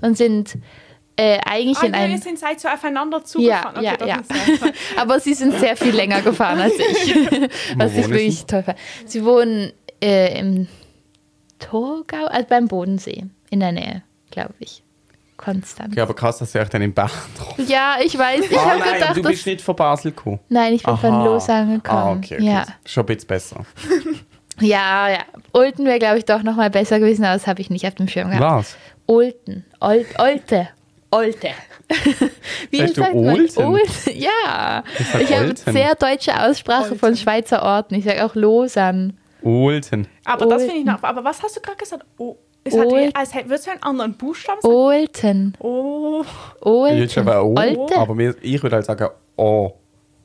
[0.00, 0.54] und sind
[1.16, 3.76] äh, eigentlich Ah, in ja, einem ihr seid seid so aufeinander ja, zugefahren.
[3.76, 4.56] Okay, ja, das ja.
[4.56, 4.72] toll.
[4.96, 7.14] Aber sie sind sehr viel länger gefahren als ich.
[7.76, 8.46] was ich wirklich sie?
[8.46, 8.78] toll fand.
[9.04, 10.68] Sie wohnen äh, im
[11.58, 14.82] Torgau, also beim Bodensee, in der Nähe, glaube ich.
[15.38, 15.92] Konstanz.
[15.92, 18.40] Okay, aber krass, dass du euch dann in Bern getroffen Ja, ich weiß.
[18.50, 20.40] Ich Ah habe nein, gedacht, du bist nicht von Basel gekommen.
[20.50, 21.24] Nein, ich bin von Aha.
[21.24, 21.98] Lausanne gekommen.
[21.98, 22.44] Ah, okay, okay.
[22.44, 23.64] Ja, Schon ein bisschen besser.
[24.60, 25.20] ja, ja.
[25.52, 27.94] Olten wäre, glaube ich, doch noch mal besser gewesen, aber das habe ich nicht auf
[27.94, 28.42] dem Schirm gehabt.
[28.44, 28.76] Was?
[29.06, 29.64] Olten.
[29.80, 30.68] Ol Olte.
[31.10, 31.48] Olte.
[32.70, 33.14] Wie du sagt?
[33.14, 33.64] Olten?
[33.64, 33.88] Olten?
[34.14, 34.82] Ja.
[35.12, 37.16] sag Ich habe sehr deutsche Aussprache von Olten.
[37.16, 37.94] Schweizer Orten.
[37.94, 39.14] Ich sage auch Lausanne.
[39.42, 40.06] Olten.
[40.24, 40.66] Aber das Olten.
[40.66, 41.02] finde ich noch.
[41.02, 42.04] Aber was hast du gerade gesagt?
[42.18, 42.36] Oh,
[42.68, 43.12] es hat Olten.
[43.32, 44.74] hätte würdest du einen anderen Buchstaben sagen.
[44.74, 45.54] Olten.
[45.60, 46.24] Oh,
[46.60, 46.98] Olten.
[46.98, 47.96] Jetzt aber O, Olte.
[47.96, 49.72] aber mir, ich würde halt sagen O.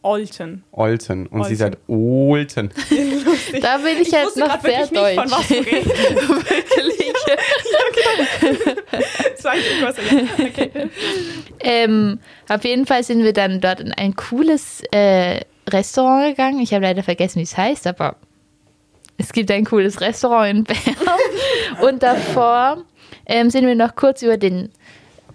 [0.01, 0.63] Olten.
[0.73, 1.27] Olten.
[1.27, 1.55] Und sie Olten.
[1.55, 2.69] sagt Olten.
[3.61, 5.31] Da bin ich, jetzt wusste noch sehr wirklich nicht, von deutsch.
[5.31, 5.87] was du redest.
[6.29, 7.13] Wirklich.
[9.37, 9.89] Ich ja.
[10.39, 10.89] Okay.
[11.59, 16.59] ähm, auf jeden Fall sind wir dann dort in ein cooles äh, Restaurant gegangen.
[16.59, 18.15] Ich habe leider vergessen, wie es heißt, aber
[19.17, 20.95] es gibt ein cooles Restaurant in Bern.
[21.81, 22.83] Und davor
[23.25, 24.69] ähm, sind wir noch kurz über den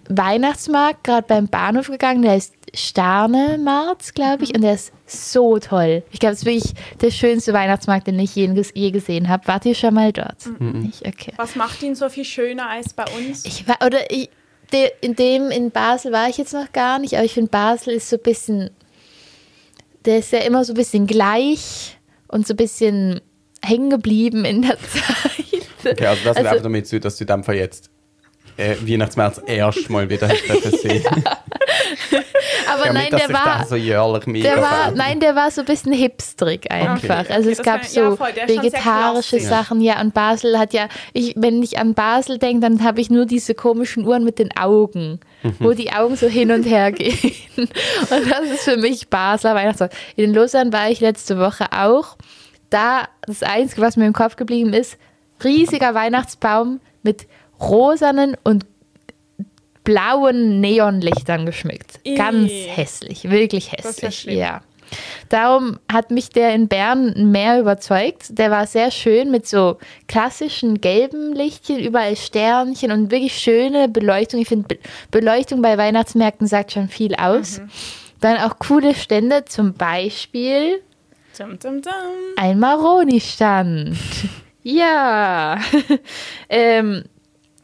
[0.09, 2.23] Weihnachtsmarkt gerade beim Bahnhof gegangen.
[2.23, 6.03] Der ist Sternemarkt, glaube ich, und der ist so toll.
[6.11, 9.47] Ich glaube, es ist wirklich der schönste Weihnachtsmarkt, den ich je, je gesehen habe.
[9.47, 10.49] Wart ihr schon mal dort?
[10.61, 11.07] Nicht?
[11.07, 11.33] Okay.
[11.37, 13.45] Was macht ihn so viel schöner als bei uns?
[13.45, 14.29] Ich war, oder ich,
[14.73, 17.95] de, in dem in Basel war ich jetzt noch gar nicht, aber ich finde Basel
[17.95, 18.71] ist so ein bisschen,
[20.05, 21.97] der ist ja immer so ein bisschen gleich
[22.29, 23.21] und so ein bisschen
[23.65, 25.93] hängen geblieben in der Zeit.
[25.93, 27.91] Okay, also das Also- also, einfach damit zu, dass du Fall jetzt
[28.57, 31.05] äh, Weihnachtsmärz erst mal wieder hast sehen.
[32.71, 35.93] Aber Ja, nein, dass der war, so der war, nein, der war so ein bisschen
[35.93, 37.21] hipstrig einfach.
[37.21, 39.41] Okay, also es das gab kann- ja, so voll, schon sehr vegetarische.
[39.41, 40.01] Sachen, ja.
[40.01, 43.55] Und Basel hat ja, ich, wenn ich an Basel denke, dann habe ich nur diese
[43.55, 45.21] komischen Uhren mit den Augen,
[45.61, 47.17] wo die Augen so hin und her gehen.
[47.57, 47.71] Und
[48.11, 49.95] das ist für mich Basler Weihnachtsmarkt.
[50.17, 52.17] In Lausanne war ich letzte Woche auch.
[52.71, 54.99] Da das Einzige, was mir im Kopf geblieben ist,
[55.43, 57.27] riesiger Weihnachtsbaum mit
[57.61, 58.67] rosanen und
[59.85, 62.01] blauen Neonlichtern geschmückt.
[62.05, 62.15] Ih.
[62.15, 64.21] Ganz hässlich, wirklich ja hässlich.
[64.21, 64.39] schlimm.
[64.39, 64.61] Ja.
[65.29, 68.39] Darum hat mich der in Bern mehr überzeugt.
[68.39, 74.41] Der war sehr schön mit so klassischen gelben Lichtchen, überall Sternchen und wirklich schöne Beleuchtung.
[74.41, 74.79] Ich finde, Be
[75.11, 77.61] Beleuchtung bei Weihnachtsmärkten sagt schon viel aus.
[78.21, 80.83] Dann auch coole Stände, zum Beispiel
[81.39, 81.93] Dum, dum, dum.
[82.37, 83.97] Ein Maroni-Stand.
[84.65, 85.57] ja.
[86.49, 87.05] ähm,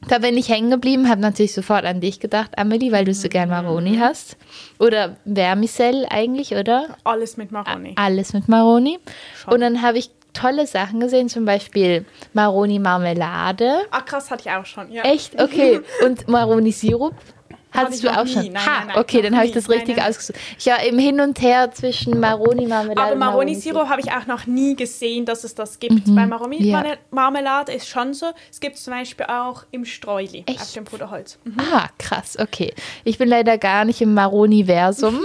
[0.06, 3.28] da bin ich hängen geblieben, habe natürlich sofort an dich gedacht, Amelie, weil du so
[3.28, 4.36] gern Maroni hast.
[4.78, 6.96] Oder Vermicell eigentlich, oder?
[7.02, 7.94] Alles mit Maroni.
[7.96, 9.00] Alles mit Maroni.
[9.42, 9.54] Schon.
[9.54, 13.86] Und dann habe ich tolle Sachen gesehen, zum Beispiel Maroni-Marmelade.
[13.90, 14.92] Ah, krass, hatte ich auch schon.
[14.92, 15.02] Ja.
[15.02, 15.40] Echt?
[15.40, 15.80] Okay.
[16.04, 17.14] Und Maroni-Sirup?
[17.74, 18.32] Hattest du auch nie.
[18.32, 18.52] schon?
[18.52, 20.38] Nein, ha, nein, nein, okay, dann habe ich das richtig ausgesucht.
[20.58, 24.76] Ich war im Hin und Her zwischen Maroni-Marmelade Aber Maroni-Sirup habe ich auch noch nie
[24.76, 26.02] gesehen, dass es das gibt.
[26.14, 28.26] Bei Maroni-Marmelade ist schon so.
[28.50, 30.60] Es gibt es zum Beispiel auch im Streuli Echt?
[30.60, 31.38] auf dem Puderholz.
[31.44, 31.56] Mhm.
[31.72, 32.72] Ah, krass, okay.
[33.04, 35.20] Ich bin leider gar nicht im Maroni-Versum.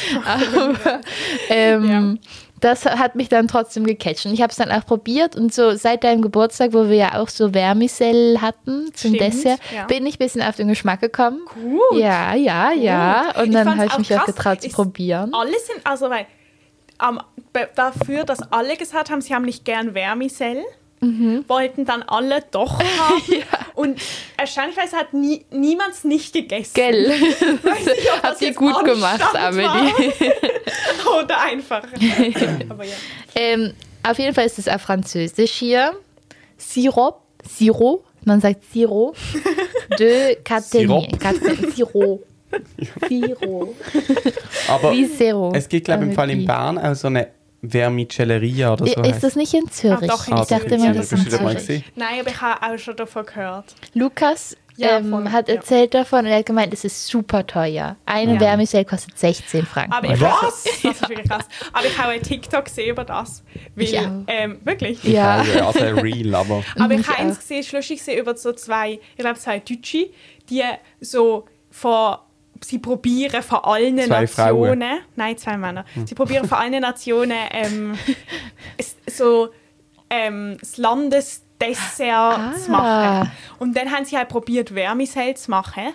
[0.24, 1.00] Aber
[1.48, 2.18] ähm,
[2.60, 4.26] das hat mich dann trotzdem gecatcht.
[4.26, 7.14] Und ich habe es dann auch probiert und so seit deinem Geburtstag, wo wir ja
[7.20, 9.86] auch so Vermicell hatten zum Stimmt, Dessert, ja.
[9.86, 11.40] bin ich ein bisschen auf den Geschmack gekommen.
[11.54, 11.98] Gut.
[12.00, 13.32] Ja, ja, ja.
[13.42, 14.34] Und dann habe ich auch mich auch krass.
[14.34, 15.32] getraut zu probieren.
[15.34, 16.26] Alle sind, also weil,
[17.52, 20.62] be- dafür, dass alle gesagt haben, sie haben nicht gern Vermicell,
[21.00, 21.44] Mhm.
[21.48, 23.42] wollten dann alle doch haben.
[23.74, 24.00] Und
[24.36, 26.72] erstaunlicherweise hat nie, niemand es nicht gegessen.
[26.74, 27.08] Gell?
[27.08, 27.20] Weiß
[27.86, 29.92] nicht, ob das Habt ihr jetzt gut gemacht, Amelie.
[31.24, 31.84] Oder einfach.
[32.68, 32.92] Aber ja.
[33.34, 35.92] Ähm, auf jeden Fall ist es auf Französisch hier.
[36.58, 39.16] Sirop, Sirop, man sagt Sirop
[39.98, 41.08] de Catenier.
[41.18, 41.70] Sirop.
[41.74, 42.24] Sirop.
[43.08, 43.76] Sirop.
[44.68, 45.52] Aber Wie Zero.
[45.54, 46.44] es gibt, glaube ich, im Fall in.
[46.44, 47.28] Bern auch so eine
[47.62, 48.92] Vermicelleria oder so.
[48.92, 50.02] ist heisst das nicht in Zürich?
[50.02, 50.72] Ah, doch, in ich dachte Zürich.
[50.84, 51.84] immer, das ist in Zürich.
[51.96, 53.74] Nein, aber ich habe auch schon davon gehört.
[53.94, 55.56] Lukas Ja, ähm, voll, hat ja.
[55.56, 57.96] erzählt davon und er hat gemeint, es ist super teuer.
[58.06, 58.38] Eine Ja.
[58.38, 59.92] Vermicell kostet 16 Franken.
[59.92, 60.64] Aber ich, Was?
[60.64, 61.44] das ist wirklich krass.
[61.72, 63.42] Aber ich habe einen TikTok gesehen über das.
[63.74, 64.08] Weil, Ich auch.
[64.26, 65.04] ähm, wirklich?
[65.04, 65.36] ja.
[65.38, 66.64] Also, also real, aber...
[66.78, 69.58] Aber Mhm, ich habe ich eins gesehen, lustig gesehen, über so zwei, ich glaube zwei
[69.58, 70.08] Deutsche,
[70.48, 70.62] die
[71.00, 72.16] so von,
[72.62, 74.78] sie probieren von allen Zwei Frauen.
[74.78, 77.98] Nationen, nein, zwei Männer, sie probieren von allen Nationen ähm,
[78.76, 79.48] es- so
[80.10, 81.48] ähm, das Landesdessert
[82.10, 82.52] Ah.
[82.56, 83.30] zu machen.
[83.58, 85.92] Und dann haben sie halt probiert, Vermicell zu machen,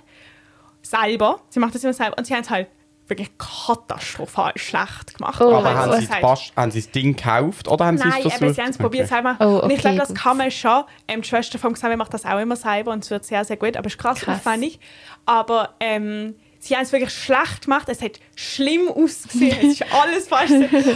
[0.82, 2.68] selber, sie macht das immer selber, und sie haben es halt
[3.08, 5.40] wirklich katastrophal schlecht gemacht.
[5.42, 7.98] Oh, Aber haben es sie, das halt- Bast- haben sie das Ding gekauft oder haben
[8.00, 8.56] sie Nein, es eben, versucht?
[8.56, 9.36] sie haben es probiert selber.
[9.40, 10.18] Oh, und ich glaube, okay, das gut.
[10.18, 10.84] kann man schon.
[11.08, 13.58] Ähm, die Schwester von Xavier macht das auch immer selber und es wird sehr, sehr
[13.58, 13.78] gut.
[13.78, 14.38] Aber es ist krass, Krass.
[14.40, 14.80] aufwendig.
[15.28, 16.36] Aber ähm,
[16.68, 17.88] sie haben es wirklich schlecht gemacht.
[17.90, 19.58] Es hat schlimm ausgesehen.
[19.58, 20.52] es ist alles falsch.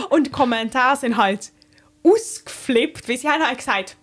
[0.10, 1.52] und die Kommentare sind halt
[2.04, 3.98] ausgeflippt, weil sie haben halt gesagt,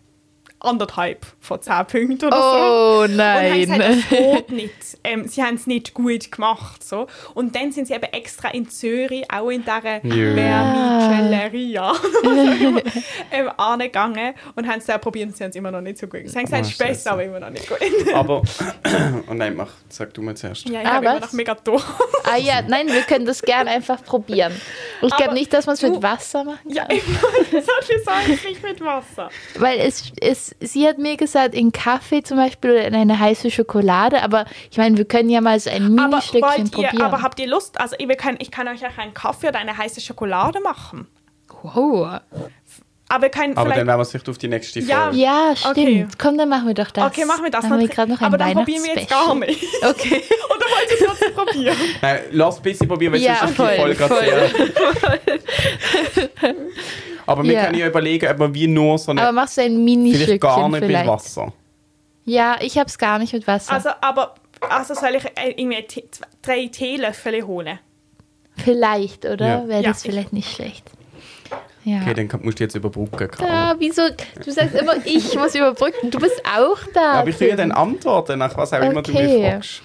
[0.66, 2.42] anderthalb von zehn Punkten oder so.
[2.42, 4.04] Oh Und haben gesagt, nein.
[4.10, 4.72] das geht nicht.
[5.04, 6.82] Ähm, sie haben es nicht gut gemacht.
[6.84, 7.06] So.
[7.34, 10.00] Und dann sind sie eben extra in Zürich, auch in dieser.
[10.00, 11.92] Vermicelleria,
[13.30, 16.06] ähm, angegangen und haben es dann probiert und sie haben es immer noch nicht so
[16.06, 16.22] gut.
[16.26, 17.78] Sie haben gesagt, es ist besser, aber immer noch nicht gut.
[18.14, 18.42] Aber...
[19.30, 20.68] oh nein, mach, sag du mal zuerst.
[20.68, 21.20] ja, ich Ah, habe immer was?
[21.22, 21.84] noch mega durch.
[22.24, 24.52] Ah ja, nein, wir können das gerne einfach probieren.
[25.02, 26.96] Ich glaube nicht, dass man es mit Wasser machen ja, kann.
[26.96, 27.18] immer
[27.62, 29.28] solche Sachen nicht mit Wasser.
[29.58, 33.50] Weil es, es, sie hat mir gesagt, in Kaffee zum Beispiel oder in eine heiße
[33.50, 37.02] Schokolade, aber ich meine, wir können ja mal so ein Mini-Stückchen probieren.
[37.02, 37.78] aber habt ihr Lust?
[37.80, 41.06] Also ich, wir können, ich kann euch auch einen Kaffee oder eine heiße Schokolade machen.
[41.62, 42.20] wow.
[43.08, 45.02] Aber können Aber dann werden wir es vielleicht auf die nächste Ja.
[45.04, 45.18] Folge.
[45.18, 45.76] Ja, stimmt.
[45.78, 46.08] Okay.
[46.18, 47.04] Komm, dann machen wir doch das.
[47.06, 47.60] Okay, machen wir das.
[47.62, 49.62] Dann haben wir gerade noch ein aber dann probieren wir jetzt gar nicht.
[49.84, 50.22] Okay.
[50.50, 51.76] Oder wollt ihr es trotzdem probieren?
[52.02, 54.24] Nein, lass ein bisschen probieren, weil Ja, sonst ist die voll, Folge gerade voll.
[56.42, 56.54] sehr...
[57.26, 57.64] Aber wir Ja.
[57.66, 59.32] können ja überlegen, ob wir wie nur so Aber eine...
[59.32, 61.04] machst du ein Vielleicht Mini-Stückchen gar nicht vielleicht?
[61.06, 61.52] mit Wasser.
[62.24, 63.72] Ja, ich hab's gar nicht mit Wasser.
[63.72, 64.34] Also, aber
[64.68, 67.78] also soll ich äh, irgendwie Tee- zwei- drei Teelöffel holen?
[68.56, 69.46] vielleicht, oder?
[69.46, 69.68] Ja.
[69.68, 70.84] Wäre Ja, das ich- vielleicht nicht schlecht.
[71.84, 72.00] Ja.
[72.02, 73.44] Okay, dann kann- musst du jetzt überbrücken.
[73.44, 74.02] Ah, wieso?
[74.44, 76.10] Du sagst immer, ich muss überbrücken.
[76.10, 77.12] Du bist auch da.
[77.20, 79.50] Aber ich will ja dann antworten, nach was auch immer du mich Okay.
[79.52, 79.82] fragst.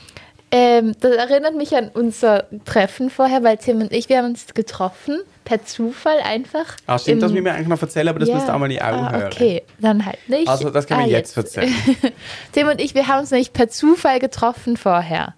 [0.54, 4.48] Ähm, das erinnert mich an unser Treffen vorher, weil Tim und ich, wir haben uns
[4.54, 6.76] getroffen, per Zufall einfach.
[6.88, 8.36] Ah, stimmt, im- das müssen wir eigentlich noch erzählen, aber das Ja.
[8.36, 9.28] müsst ihr Amelie auch ah, hören.
[9.32, 10.50] Okay, dann halt nicht.
[10.50, 11.74] Also, das wir Ah, jetzt erzählen.
[12.52, 15.36] Tim und ich, wir haben uns nämlich per Zufall getroffen vorher.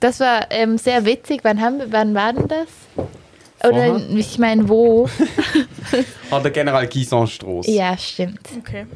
[0.00, 1.40] Das war ähm, sehr witzig.
[1.44, 2.68] Wann, haben wir, wann war denn das?
[3.68, 4.10] Oder Vorher?
[4.16, 5.08] ich meine, wo?
[6.30, 7.70] An der General Gisonstrasse.
[7.70, 8.40] ja, stimmt.
[8.58, 8.86] Okay.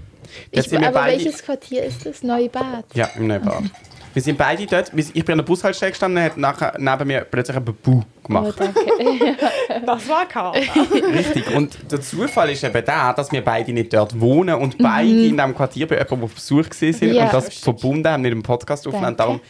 [0.50, 2.22] Ich, aber beide- welches Quartier ist das?
[2.22, 2.84] Neubad.
[2.94, 3.64] Ja, im Neubad.
[4.18, 4.90] Wir sind beide dort.
[4.96, 8.26] Ich bin an der Bushaltestelle gestanden und hat nachher neben mir plötzlich ein Babu Oh,
[8.26, 8.54] gemacht.
[8.58, 8.80] danke.
[9.86, 10.58] Das war Karl.
[11.14, 11.54] Richtig.
[11.54, 15.36] Und der Zufall ist eben der, dass wir beide nicht dort wohnen und beide in
[15.36, 17.12] diesem Quartier bei jemandem auf Besuch sind Mhm.
[17.12, 17.26] Ja.
[17.26, 19.16] und das verbunden haben mit dem Podcast aufnehmen.
[19.16, 19.18] Danke.
[19.18, 19.40] Darum,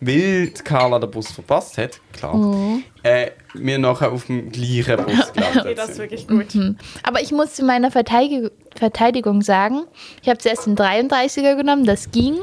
[0.00, 2.82] weil Carla den Bus verpasst hat, klar, Mhm.
[3.06, 6.04] Äh, wir nachher auf dem gleichen Bus Okay, gelandet das ist sind.
[6.10, 6.46] wirklich gut.
[7.02, 9.84] Aber ich muss zu meiner Verteidigung, Verteidigung sagen.
[10.22, 12.34] Ich habe zuerst den 33er genommen, das ging.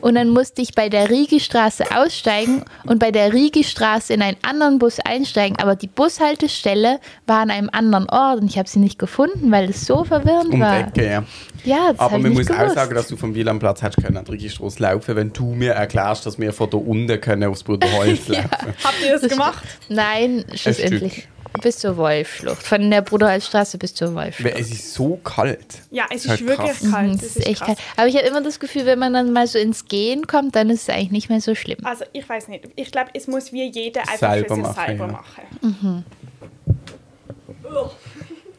[0.00, 4.78] Und dann musste ich bei der Riegestraße aussteigen und bei der Riegestraße in einen anderen
[4.80, 5.56] Bus einsteigen.
[5.60, 9.70] Aber die Bushaltestelle war an einem anderen Ort und ich habe sie nicht gefunden, weil
[9.70, 10.80] es so verwirrend Um war.
[10.88, 11.24] Ecke, ja.
[11.64, 12.74] Ja, das Aber man muss auch gewusst.
[12.76, 16.24] sagen, dass du vom Wielandplatz hättest können an die Riegestrasse laufen, wenn du mir erklärst,
[16.26, 18.48] dass wir von da unten können aufs Bruderholz laufen.
[18.84, 19.64] Habt ihr das gemacht?
[19.88, 20.05] Nein,
[20.54, 21.28] schlussendlich.
[21.62, 22.62] Bis zur Wolfschlucht.
[22.62, 24.54] Von der Bruderholzstraße bis zur Wolfschlucht.
[24.58, 25.64] es ist so kalt.
[25.90, 26.90] Ja, es ist Halt wirklich krass.
[26.90, 27.08] kalt.
[27.08, 27.66] Mhm, Das ist echt krass.
[27.68, 27.78] kalt.
[27.96, 30.68] Aber ich habe immer das Gefühl, wenn man dann mal so ins Gehen kommt, dann
[30.68, 31.78] ist es eigentlich nicht mehr so schlimm.
[31.84, 32.68] Also ich weiß nicht.
[32.76, 35.12] Ich glaube, es muss wie jeder einfach Selber für sich machen, selber ja.
[35.12, 36.04] machen.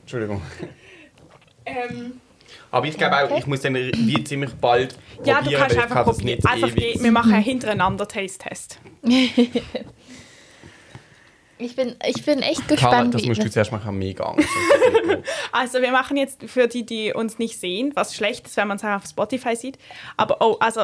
[0.02, 0.42] Entschuldigung.
[1.66, 2.14] Ähm,
[2.72, 5.72] Aber ich glaube auch, ich muss dann wie ziemlich bald ja, du probieren, kannst weil
[5.72, 6.46] ich einfach kann probieren.
[6.46, 8.80] Einfach, wir machen einen hintereinander Taste-Test.
[11.60, 14.48] Ich bin, ich bin echt Carla, gespannt, das wie, musst du zuerst machen, mega Angst.
[15.52, 18.78] Also wir machen jetzt für die, die uns nicht sehen, was schlecht ist, wenn man
[18.78, 19.78] es auf Spotify sieht.
[20.18, 20.82] Aber oh, also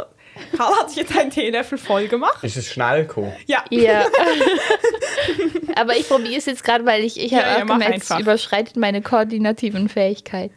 [0.58, 2.44] Karl hat sich jetzt einen Teelöffel voll gemacht.
[2.44, 3.34] ist es schnell gekommen?
[3.46, 3.64] Ja.
[3.70, 4.06] Ja.
[5.76, 8.20] Aber ich probiere es jetzt gerade, weil ich, ich Ja, habe ja, auch gemerkt, es
[8.20, 10.54] überschreitet meine koordinativen Fähigkeiten.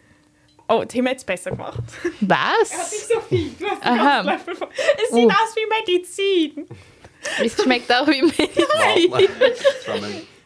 [0.69, 1.79] Oh, Tim hat es besser gemacht.
[2.23, 2.71] Was?
[2.73, 3.51] Er hat nicht so viel.
[3.59, 4.21] Du hast Aha.
[4.23, 4.69] Löffel voll.
[5.05, 5.29] Es sieht Oh.
[5.31, 6.67] aus wie Medizin.
[7.45, 8.37] Es schmeckt auch wie Milch.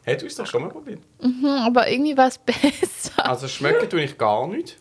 [0.05, 1.01] hey, du hast doch schon mal probiert.
[1.21, 3.25] Hm, Aber irgendwie war es besser.
[3.29, 4.77] Also schmecken tue ich gar nicht.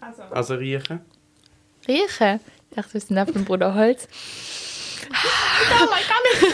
[0.00, 1.00] Also, Also riechen.
[1.88, 2.40] Rieche.
[2.70, 4.08] Ich dachte, wir sind auf dem Bruder Holz.
[5.10, 6.52] oh mein Gott,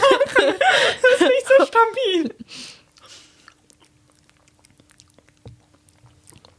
[1.01, 2.35] das ist nicht so stabil.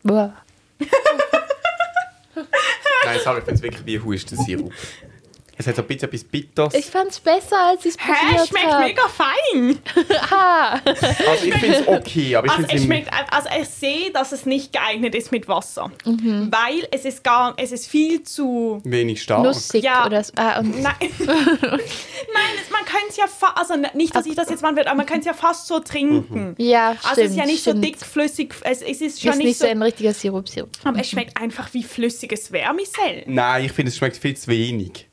[0.02, 0.34] Boah.
[3.04, 4.72] Nein, sorry, ich finde es wirklich wie Hustensirup.
[5.58, 6.74] Es hat so ein bisschen etwas Bitters.
[6.74, 8.84] Ich fand es besser, als ich es Hä, probiert es schmeckt habe.
[8.84, 9.78] mega fein.
[10.30, 10.80] Ah.
[10.84, 14.32] Also ich finde es okay, aber ich Also finde es schmeckt, also ich sehe, dass
[14.32, 16.50] es nicht geeignet ist mit Wasser, Mhm.
[16.50, 19.42] weil es ist gar, es ist viel zu wenig stark.
[19.44, 20.06] Nussig Ja.
[20.06, 20.32] oder so.
[20.36, 24.48] Ah, und Nein, Nein es, man kann es ja fast, also nicht, dass ich das
[24.48, 26.54] jetzt machen würde, aber man kann es ja fast so trinken.
[26.58, 27.76] ja, stimmt, Also es ist ja nicht stimmt.
[27.76, 30.70] so dickflüssig, es, es ist schon Ist nicht, nicht so, so ein richtiger Sirup, Sirup.
[30.84, 33.24] aber es schmeckt einfach wie flüssiges Vermicell.
[33.26, 35.08] Nein, ich finde es schmeckt viel zu wenig.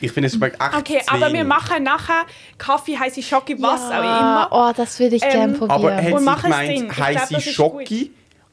[0.00, 2.24] Ich finde es schmeckt echt Okay, aber wir machen nachher
[2.58, 4.48] Kaffee, heiße Schoki, was auch immer.
[4.50, 5.70] Oh, das würde ich Ähm, gern probieren.
[5.70, 8.10] Aber hat sie gemeint, ist Schoki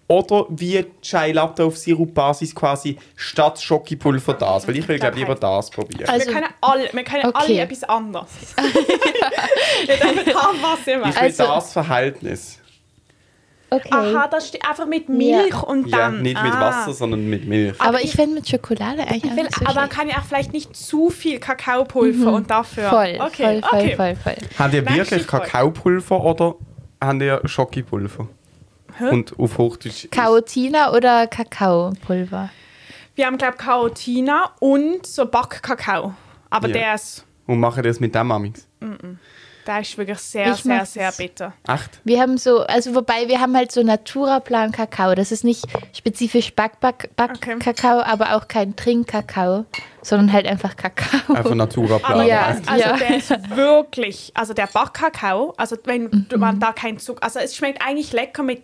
[0.08, 4.68] oder wie Chai Latte auf Sirupbasis quasi statt Schokipulver das?
[4.68, 6.10] Weil ich will, glaube glaub, lieber das probieren.
[6.10, 7.34] Also- wir können alle, wir können Okay.
[7.36, 8.28] alle etwas anderes.
[9.86, 12.58] wir dürfen haben, was ihr ich will also- das Verhältnis.
[13.72, 13.90] Okay.
[13.92, 16.22] Aha, das steht einfach mit Milch und Ja, dann.
[16.22, 16.62] nicht mit ah.
[16.62, 17.80] Wasser, sondern mit Milch.
[17.80, 20.00] aber aber ich fände mit Schokolade eigentlich Ich auch will, nicht so aber man schlecht.
[20.00, 22.90] kann ja auch vielleicht nicht zu viel Kakaopulver und dafür.
[22.90, 23.96] Voll, okay, voll, voll, okay.
[23.96, 24.36] voll, voll.
[24.60, 25.40] Habt ihr wirklich voll.
[25.40, 26.56] Kakaopulver oder
[27.02, 28.28] habt ihr Schokipulver?
[29.00, 30.10] Und auf Hochdeutsch.
[30.12, 32.50] Kaotina oder Kakaopulver?
[33.16, 36.14] Wir haben, glaube ich, Kaotina und so Backkakao.
[36.50, 36.74] Aber Ja.
[36.74, 38.68] der, ist, Und machen das mit dem Amix?
[39.68, 41.54] Der ist wirklich sehr, Ich sehr, sehr bitter.
[41.68, 42.00] Echt?
[42.04, 45.16] Wir haben so, also wobei wir haben halt so Naturaplan Kakao.
[45.16, 47.56] Das ist nicht spezifisch Back-Back- Okay.
[47.56, 49.66] Back-Kakao, aber auch kein Trinkkakao,
[50.02, 51.34] sondern halt einfach Kakao.
[51.36, 52.28] Einfach Naturaplan.
[52.28, 52.58] Ja.
[52.66, 52.98] also ja.
[52.98, 56.28] der ist wirklich, also der Backkakao, also wenn Mhm.
[56.40, 58.64] man da kein Zucker, also es schmeckt eigentlich lecker mit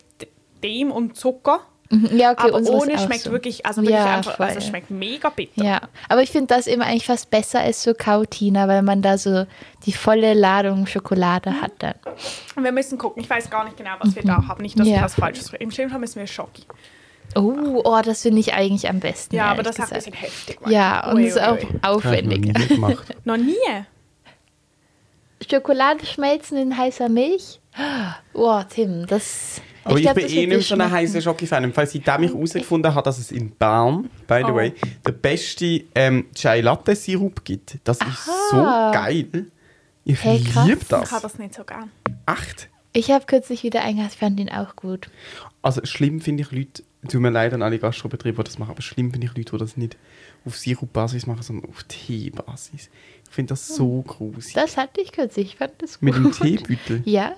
[0.63, 3.31] dem und Zucker, Ja, okay, aber ohne schmeckt so.
[3.31, 4.45] wirklich, also wirklich Ja, einfach, voll.
[4.45, 5.63] also es schmeckt mega bitter.
[5.63, 9.17] Ja, aber ich finde das immer eigentlich fast besser als so Kaotina, weil man da
[9.17, 9.45] so
[9.85, 11.93] die volle Ladung Schokolade hat dann.
[12.57, 14.85] Und wir müssen gucken, ich weiß gar nicht genau, was wir da haben, nicht, dass
[14.85, 14.91] Mhm.
[14.93, 14.99] Ja.
[14.99, 16.63] wir was Falsches Im schlimmsten Fall müssen wir Schoki.
[17.35, 19.35] Oh, oh das finde ich eigentlich am besten.
[19.35, 20.59] Ja, aber das ist auch ein bisschen heftig.
[20.67, 22.41] Ja, und es ist auch ich noch aufwendig.
[22.41, 23.15] nie gemacht.
[23.25, 23.55] Noch nie?
[25.49, 27.59] Schokolade schmelzen in heißer Milch?
[28.33, 29.61] Oh, Tim, das.
[29.87, 31.63] Aber ich, glaub, bin das eh nicht so ein heißer Schoki-Fan.
[31.65, 34.55] Und falls seitdem ich herausgefunden habe, dass es in Bern, by the Oh.
[34.55, 34.73] way,
[35.05, 37.77] der beste ähm, Chai Latte Sirup gibt.
[37.83, 38.91] Das ist so Aha.
[38.91, 39.47] geil.
[40.05, 41.21] Ich Hey, liebe Ich habe das.
[41.21, 41.91] das nicht so gern.
[42.25, 42.69] Echt.
[42.93, 45.09] Ich habe kürzlich wieder eingehört, ich fand ihn auch gut.
[45.61, 48.81] Also schlimm finde ich Leute, tut mir leid an alle Gastrobetriebe, die das machen, aber
[48.81, 49.97] schlimm finde ich Leute, die das nicht
[50.45, 52.89] auf Sirupbasis machen, sondern auf Teebasis.
[53.25, 54.53] Ich finde das so gruselig.
[54.53, 56.03] Das hatte ich kürzlich, ich fand das gut.
[56.03, 57.01] Mit dem Teebüttel.
[57.05, 57.33] Ja.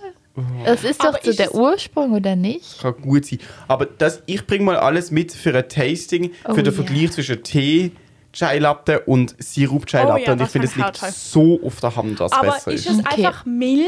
[0.65, 2.80] Das ist doch Aber so ist der es- Ursprung, oder nicht?
[2.82, 3.39] Kann gut sein.
[3.67, 6.73] Aber das, ich bringe mal alles mit für ein Tasting, Oh für den.
[6.73, 7.91] Vergleich zwischen Tee,
[8.34, 10.21] Chai Latte und Sirup Chai Oh Latte.
[10.25, 11.10] ja, und ich finde, es liegt toll.
[11.12, 12.91] so auf der Hand, was Aber besser ist ist.
[12.93, 13.25] es Okay.
[13.25, 13.88] einfach Milch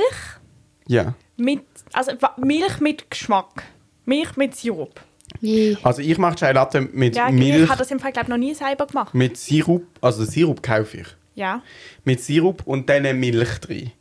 [0.88, 1.14] Ja.
[1.38, 1.62] mit,
[1.94, 3.64] also Milch mit Geschmack?
[4.06, 5.00] Milch mit Sirup?
[5.40, 5.78] Wie?
[5.84, 8.38] Also ich mache Chai Latte mit Ja, Milch, ich habe das im Fall, glaube noch
[8.38, 9.14] nie selber gemacht.
[9.14, 11.08] mit Sirup, also Sirup kaufe ich.
[11.36, 11.62] Ja.
[12.04, 13.92] Mit Sirup und dann Milch drin.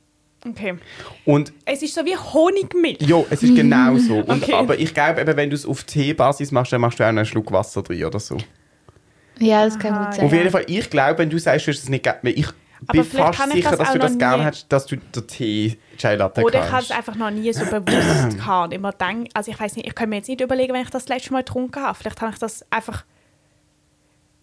[0.46, 0.74] Okay.
[1.26, 3.03] Und Es ist so wie Honigmilch.
[3.03, 4.16] ja, es ist genau so.
[4.18, 4.55] Und, Okay.
[4.55, 7.18] Aber ich glaube, eben, wenn du es auf Teebasis machst, dann machst du auch noch
[7.18, 8.38] einen Schluck Wasser drin oder so.
[9.38, 10.24] Ja, das kann Aha, gut sein.
[10.26, 12.46] Auf jeden Fall, ich glaube, wenn du sagst, du hast es nicht gegeben, weil ich
[12.92, 16.42] bin fast sicher, das dass du das gerne hättest, dass du den Tee Chai Latte
[16.42, 16.90] Oder ich habe kannst.
[16.90, 18.72] es einfach noch nie so bewusst gehabt.
[18.72, 21.09] Immer denk, also ich weiß nicht, ich kann mir jetzt nicht überlegen, wenn ich das
[21.09, 21.96] letzte Mal getrunken habe.
[21.98, 23.05] Vielleicht habe ich das einfach.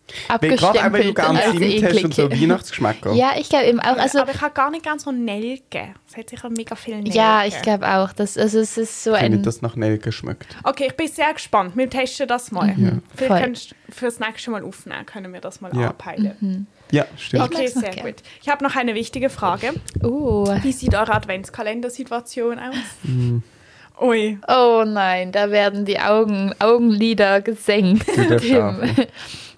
[0.08, 2.42] Gerade auch, wenn du abgestempelt gerne als Zimt hast und so eklig.
[2.42, 3.14] Weihnachtsgeschmäcker.
[3.14, 3.98] Ja, ich glaube eben auch.
[3.98, 5.90] Also, aber ich habe gar nicht ganz so Nelke.
[6.10, 7.18] Es hat sicher mega viel Nelke.
[7.18, 8.14] ja, ich glaube auch.
[8.14, 9.44] Dass, also es ist so Ich finde, ein.
[9.44, 10.56] das nach Nelke schmeckt.
[10.64, 11.76] Okay, ich bin sehr gespannt.
[11.76, 12.74] Wir testen das mal.
[12.74, 13.02] voll.
[13.16, 15.90] Vielleicht kannst du fürs nächste Mal aufnehmen, können wir das mal Ja.
[15.90, 16.68] abpeilen.
[16.92, 17.44] Ja, stimmt.
[17.44, 18.06] Okay, sehr gern.
[18.06, 18.16] gut.
[18.42, 19.74] Ich habe noch eine wichtige Frage.
[20.04, 20.48] Oh.
[20.64, 22.76] Wie sieht eure Adventskalendersituation aus?
[24.00, 24.38] Ui.
[24.48, 28.08] oh nein, da werden die Augen, Augenlider gesenkt.
[28.08, 28.74] Du.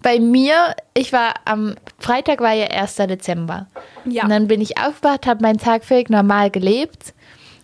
[0.02, 2.96] Bei mir, ich war am Freitag war ja 1.
[2.96, 3.68] Dezember.
[4.06, 4.24] Ja.
[4.24, 7.14] Und dann bin ich aufgewacht, habe meinen Tag völlig normal gelebt.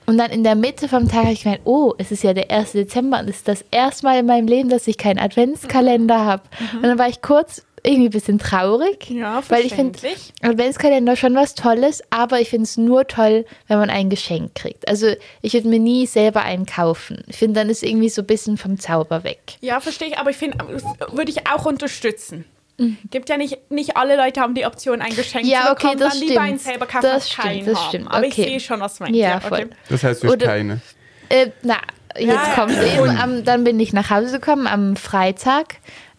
[0.05, 2.51] Und dann in der Mitte vom Tag habe ich gemeint, oh, es ist ja der
[2.51, 2.73] 1.
[2.73, 6.43] Dezember und es ist das erste Mal in meinem Leben, dass ich keinen Adventskalender habe.
[6.75, 9.09] Und dann war ich kurz irgendwie ein bisschen traurig.
[9.09, 9.17] Mhm.
[9.19, 9.97] Ja, weil ich finde.
[10.41, 14.87] Adventskalender schon was Tolles, aber ich finde es nur toll, wenn man ein Geschenk kriegt.
[14.87, 15.07] Also
[15.41, 17.23] ich würde mir nie selber einen kaufen.
[17.27, 19.39] Ich finde, dann ist irgendwie so ein bisschen vom Zauber weg.
[19.61, 20.57] Ja, verstehe ich, aber ich finde,
[21.11, 22.45] würde ich auch unterstützen.
[23.09, 25.49] Gibt ja nicht, nicht alle Leute haben die Option, ein Geschenk Mhm.
[25.51, 26.71] Ja, zu okay, bekommen, das dann lieber einen stimmt.
[26.71, 27.87] selber kaufen, Das stimmt, das haben.
[27.87, 28.43] stimmt, Aber ich okay.
[28.49, 29.17] sehe schon, was du meinst.
[29.17, 29.47] Ja, okay.
[29.47, 29.69] voll.
[29.89, 30.81] Das heißt, du hast Oder- keine.
[31.29, 31.77] Äh, na,
[32.17, 32.83] jetzt Ja, kommt ja.
[33.01, 34.97] eben, am, dann bin ich nach Hause gekommen am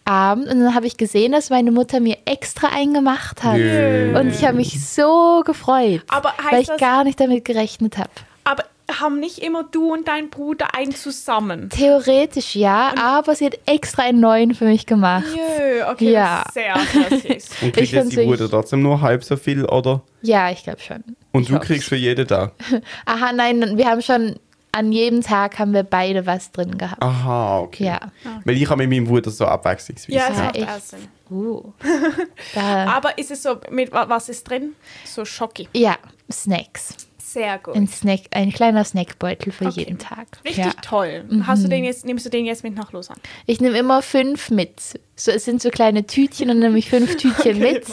[0.07, 3.57] Freitagabend und dann habe ich gesehen, dass meine Mutter mir extra einen gemacht hat.
[3.57, 4.17] Nö.
[4.17, 7.97] Und ich habe mich so gefreut, Aber heißt weil ich das- gar nicht damit gerechnet
[7.97, 8.09] habe.
[8.43, 11.69] Aber haben nicht immer du und dein Bruder einen zusammen?
[11.69, 15.25] Theoretisch ja, aber sie hat extra einen neuen für mich gemacht.
[15.35, 16.45] Jö, okay, Ja.
[16.53, 16.75] sehr,
[17.09, 17.49] süß.
[17.61, 20.01] Und Ich kriegt jetzt die Bruder trotzdem nur halb so viel, oder?
[20.21, 21.03] Ja, ich glaube schon.
[21.33, 21.67] Und Ich du hoff's.
[21.67, 22.53] kriegst für jeden Tag.
[23.05, 24.37] Aha, nein, wir haben schon
[24.77, 27.01] an jedem Tag haben wir beide was drin gehabt.
[27.01, 27.85] Aha, okay.
[27.85, 27.99] Ja.
[28.45, 30.11] Weil ich habe mit meinem Bruder so abwechslungsweise.
[30.17, 31.31] Ja, es Ja, macht.
[31.31, 31.73] Uh.
[32.55, 34.73] Aber ist es so, mit wa- was ist drin?
[35.05, 35.67] So Schocki.
[35.73, 35.95] ja,
[36.31, 36.95] Snacks.
[37.19, 37.75] Sehr gut.
[37.75, 39.81] Ein, Snack, ein kleiner Snackbeutel für Okay.
[39.81, 40.27] jeden Tag.
[40.45, 40.71] Richtig Ja.
[40.81, 41.25] toll.
[41.45, 43.19] Hast du den jetzt, nimmst du den jetzt mit nach Lausanne?
[43.45, 44.79] Ich nehme immer fünf mit.
[45.17, 47.85] So, es sind so kleine Tütchen und nehme ich fünf Tütchen Okay, mit.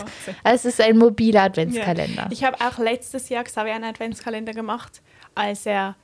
[0.44, 2.28] Also es ist ein mobiler Adventskalender.
[2.30, 5.02] Ich habe auch letztes Jahr Xavier einen Adventskalender gemacht,
[5.34, 5.96] als er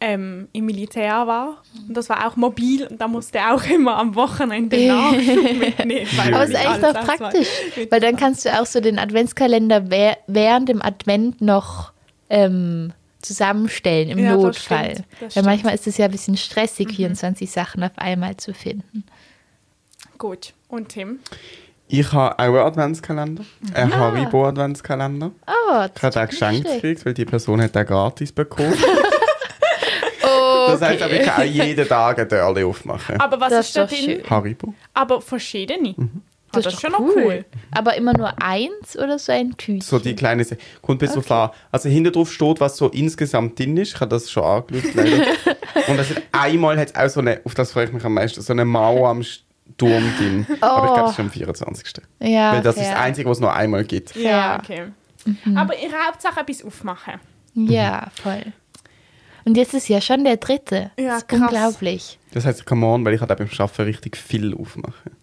[0.00, 1.62] ähm, im Militär war.
[1.88, 6.06] Und das war auch mobil und da musste er auch immer am Wochenende Nachschub mitnehmen.
[6.32, 7.48] Aber es ist eigentlich doch praktisch,
[7.90, 11.92] weil dann kannst du auch so den Adventskalender wäh- während dem Advent noch
[12.30, 14.90] ähm, zusammenstellen im Ja, das Notfall.
[14.92, 15.64] stimmt, das Weil manchmal stimmt.
[15.64, 15.74] Mhm.
[15.74, 19.04] ist es ja ein bisschen stressig, 24 Sachen auf einmal zu finden.
[20.18, 20.52] Gut.
[20.68, 21.18] Und Tim?
[21.88, 23.44] Ich habe auch einen Adventskalender.
[23.74, 25.30] Einen Haribo Adventskalender.
[25.46, 28.74] Oh, Ich habe den geschenkt gekriegt, weil die Person hat den gratis bekommen.
[30.74, 33.20] Oh, Das aber ich kann auch jeden Tag ein Törli aufmachen.
[33.20, 34.04] Aber was Das ist da ist drin?
[34.20, 34.30] schön.
[34.30, 34.74] Haribo.
[34.94, 35.94] Aber verschiedene.
[35.98, 36.04] Ah,
[36.52, 37.44] Das, das ist ist schon noch cool.
[37.72, 39.80] Aber immer nur eins oder so ein Tütchen?
[39.82, 41.50] So die kleine Se Kommt bis so an.
[41.70, 43.94] Also hinten drauf steht, was so insgesamt drin ist.
[43.94, 45.26] Ich habe das schon angeschaut, leider.
[45.88, 48.14] Und das hat, einmal hat es auch so eine, auf das freue ich mich am
[48.14, 50.46] meisten, so eine Mauer am Sturm drin.
[50.62, 51.84] Aber ich glaube, das ist am 24.
[52.20, 52.92] Ja, Weil das ist fair.
[52.94, 54.16] das Einzige, was es nur einmal gibt.
[54.16, 54.58] Ja, Ja.
[54.58, 54.82] okay.
[55.44, 55.56] Mhm.
[55.56, 57.14] Aber ihre Hauptsache etwas aufmachen.
[57.54, 58.40] Ja, voll.
[59.48, 60.90] Und jetzt ist ja schon der dritte.
[60.98, 61.40] Ja, das ist krass.
[61.40, 62.18] unglaublich.
[62.32, 65.16] Das heißt, ich kann morgen, weil ich halt auch beim Arbeiten richtig viel aufmachen.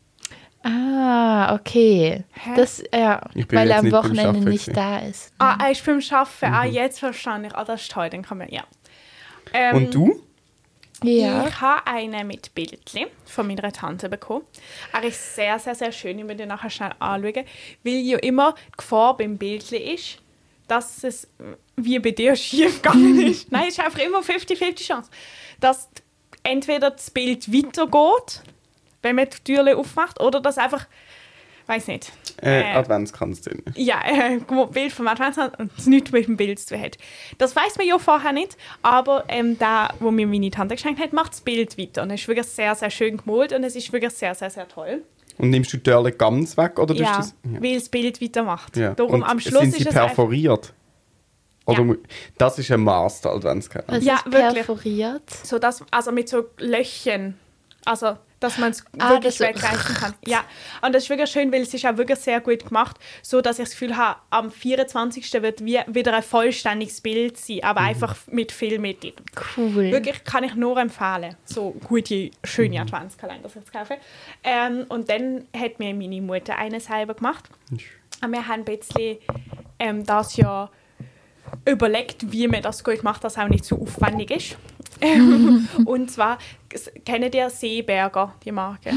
[0.63, 2.23] Ah, okay.
[2.33, 2.49] Hä?
[2.55, 4.73] Das, ja, Ich bin weil er am Wochenende nicht gewesen.
[4.73, 5.31] da ist.
[5.37, 6.53] Ah, er ist beim Arbeiten.
[6.55, 7.55] Ah, jetzt verstehe ich.
[7.55, 8.09] Ah, das ist toll.
[8.09, 8.63] Dann kann man, ja.
[9.53, 10.19] Ähm, Und du?
[11.03, 11.45] Ja.
[11.47, 14.41] Ich habe einen mit Bildchen von meiner Tante bekommen.
[14.91, 16.17] Er ist sehr, sehr, sehr schön.
[16.17, 17.45] Ich werde ihn nachher schnell anschauen.
[17.83, 20.17] Weil ja immer die Gefahr beim Bildchen ist,
[20.67, 21.27] dass es
[21.75, 23.51] wie bei dir schief gegangen ist.
[23.51, 25.09] Nein, es ist einfach immer 50-50 Chance.
[25.59, 25.89] Dass
[26.43, 28.41] entweder das Bild weitergeht,
[29.01, 30.87] wenn man die Türe aufmacht, oder dass einfach,
[31.67, 33.63] weiß nicht, Äh, äh, Adventskranz drin.
[33.75, 34.39] ja, äh,
[34.71, 36.97] Bild vom Adventskalender und es nichts mit dem Bild zu tun hat.
[37.37, 41.13] Das weiß man ja vorher nicht, aber ähm, der, wo mir meine Tante geschenkt hat,
[41.13, 42.03] macht das Bild weiter.
[42.03, 44.67] Und es ist wirklich sehr, sehr schön gemalt und es ist wirklich sehr, sehr, sehr
[44.67, 45.03] toll.
[45.37, 46.79] Und nimmst du die Törle ganz weg?
[46.79, 47.61] Oder Ja, tust du das?
[47.63, 48.77] weil das Bild weitermacht.
[48.77, 48.93] Ja.
[48.93, 50.73] Darum Und am Schluss sind sie ist perforiert?
[51.65, 51.95] Oder Ja.
[52.37, 53.97] Das ist ein Master Adventskalender.
[53.97, 54.53] Was Ja, ist wirklich.
[54.65, 55.29] perforiert?
[55.43, 57.35] so dass, also mit so Löchern,
[57.85, 60.13] also dass man es Ah, wirklich so- wegreißen kann.
[60.27, 60.43] Ja,
[60.81, 63.57] und das ist wirklich schön, weil es ist auch wirklich sehr gut gemacht, so dass
[63.59, 65.31] ich das Gefühl habe, am 24.
[65.41, 67.87] wird wie, wieder ein vollständiges Bild sein, aber Mhm.
[67.87, 69.13] einfach mit viel Mitteln.
[69.57, 69.91] Cool.
[69.91, 72.81] Wirklich kann ich nur empfehlen, so gute, schöne Mhm.
[72.81, 73.97] Adventskalender zu kaufen.
[74.43, 77.45] Ähm, und dann hat mir meine Mutter eine selber gemacht.
[77.71, 79.17] Und wir haben ein bisschen
[79.79, 80.71] ähm, das Jahr
[81.65, 84.57] überlegt, wie man das gut macht, dass es auch nicht zu aufwendig ist.
[85.85, 86.37] Und zwar,
[87.05, 88.91] kennt ihr Seeberger, die Marke?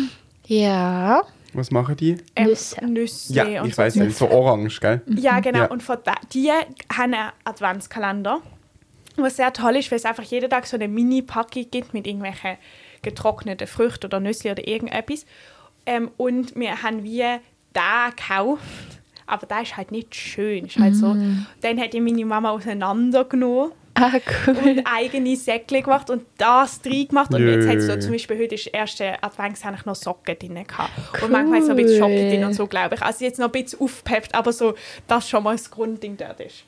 [0.47, 1.23] Ja.
[1.55, 2.17] Was machen die?
[2.37, 2.85] Ähm, Nüsse.
[2.85, 4.17] Nüsse Ja, und ich so weiß nicht.
[4.17, 5.03] So orange, gell?
[5.07, 5.61] Ja, genau.
[5.61, 5.67] Ja.
[5.67, 8.41] Und von da, die haben einen Adventskalender,
[9.17, 12.59] was sehr toll ist, weil es einfach jeden Tag so eine Mini-Packung gibt mit irgendwelchen
[13.03, 15.25] getrockneten Früchten oder Nüsse oder irgendetwas.
[15.87, 17.25] Ähm, und wir haben wie
[17.73, 20.67] da gekauft, aber da ist halt nicht schön.
[20.67, 21.17] Ist halt so.
[21.61, 24.13] Dann hat die meine Mama auseinandergenommen Ah,
[24.47, 24.57] cool.
[24.57, 27.35] und eigene Säckchen gemacht und das drin gemacht.
[27.35, 27.99] Und jetzt hat so Jö.
[27.99, 31.23] zum Beispiel heute ist erste Advents habe ich noch Socken drin gehabt.
[31.23, 33.03] Und manchmal so ein bisschen Schoki drin und so, glaube ich.
[33.03, 34.75] Also jetzt noch ein bisschen aufgepeppt, aber so,
[35.07, 36.65] das schon mal das Grundding dort ist.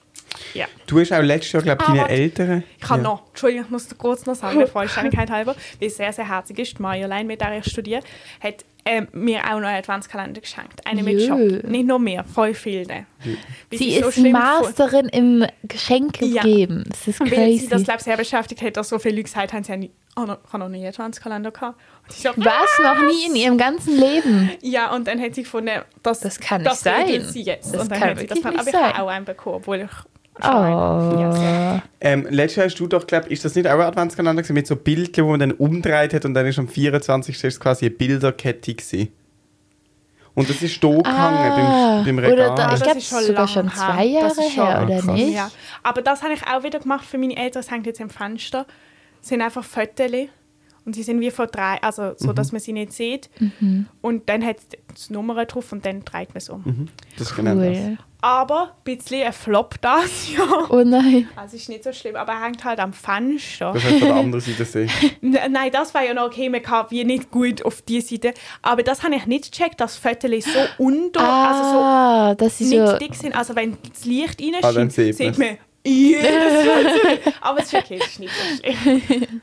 [0.54, 0.66] Ja.
[0.86, 2.64] Du hast auch letztes Jahr, glaube ich, deine Eltern.
[2.78, 3.10] Ich kann ja.
[3.10, 6.58] noch, Entschuldigung, ich muss kurz noch sagen, der Vollständigkeit halber, weil es sehr, sehr herzig
[6.58, 6.78] ist.
[6.78, 8.02] Die Marjolaine, mit der ich studiere,
[8.40, 10.86] hat ähm, mir auch noch einen Adventskalender geschenkt.
[10.86, 11.26] Einen mit Jö.
[11.26, 11.70] Schock.
[11.70, 12.86] Nicht nur mehr, voll viele.
[12.88, 14.32] Weil Sie so ist fand.
[14.32, 16.42] Masterin im Geschenke Ja.
[16.42, 16.84] geben.
[16.88, 17.68] Das ist Weil sie crazy.
[17.68, 19.90] das, glaube ich, sehr beschäftigt hat, dass so viele Leute gesagt haben, sie haben nie,
[20.16, 21.78] oh, noch, noch nie einen Adventskalender gehabt.
[22.04, 22.70] Und ich so, Was?
[22.82, 24.50] Noch nie in ihrem ganzen Leben?
[24.62, 25.70] Ja, und dann hat sie gefunden,
[26.02, 27.22] das, Das kann nicht das sein.
[27.24, 27.74] sie jetzt.
[27.74, 29.80] Das und dann kann hat sie das nicht Aber ich habe auch einen bekommen, obwohl
[29.80, 29.90] ich
[30.42, 31.76] schon einen- Ja.
[31.76, 31.89] Oh.
[32.02, 34.66] Ähm, letztes Jahr hast du doch, glaube ist das nicht auch ein Adventskalender gewesen, mit
[34.66, 37.44] so Bildchen, wo man dann umdreht hat und dann ist am 24.
[37.44, 39.08] ist quasi eine Bilderkette gewesen.
[40.32, 42.54] Und das ist da gehangen Ah, beim, beim oder Regal.
[42.54, 44.94] da- Ich das glaub, ist sogar lang schon zwei Das Jahre ist schon- her, oder
[45.00, 45.04] krass.
[45.16, 45.34] nicht?
[45.34, 45.50] Ja,
[45.82, 47.60] aber das habe ich auch wieder gemacht für meine Eltern.
[47.60, 48.64] Es hängt jetzt im Fenster.
[49.20, 50.10] Es sind einfach Fotos
[50.90, 53.30] und sie sind wie vor drei, also so, dass man sie nicht sieht.
[53.38, 53.86] Mhm.
[54.00, 54.56] Und dann hat
[54.94, 56.62] es die Nummer drauf und dann dreht man es um.
[56.64, 56.88] Mhm.
[57.16, 57.78] Das ist genau das.
[57.78, 57.98] Cool.
[58.22, 60.70] Aber ein bisschen ein Flop das Jahr.
[60.70, 61.28] Oh nein.
[61.36, 63.72] Also ist nicht so schlimm, aber er hängt halt am Fenster.
[63.72, 64.90] Das heißt von der anderen Seite sehen.
[65.22, 68.34] Nein, das war ja noch okay, man kann wie nicht gut auf die Seite.
[68.60, 72.64] Aber das habe ich nicht gecheckt, dass Fotos so unter, also so Ah, dass sie
[72.64, 72.98] nicht so.
[72.98, 73.34] dick sind.
[73.34, 75.38] Also wenn das Licht Ah, dann reinscheint, sieht sieht man's.
[75.38, 77.30] man Foto.
[77.40, 79.40] Aber es ist okay, es ist nicht so schlimm.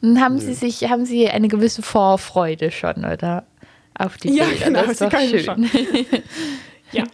[0.00, 3.46] Dann haben sie sich, haben sie eine gewisse Vorfreude schon, oder?
[3.98, 4.64] Auf die Ja, Bilder.
[4.66, 5.44] genau, das ist sie doch schön.
[5.44, 5.70] schon.
[6.92, 7.04] Ja.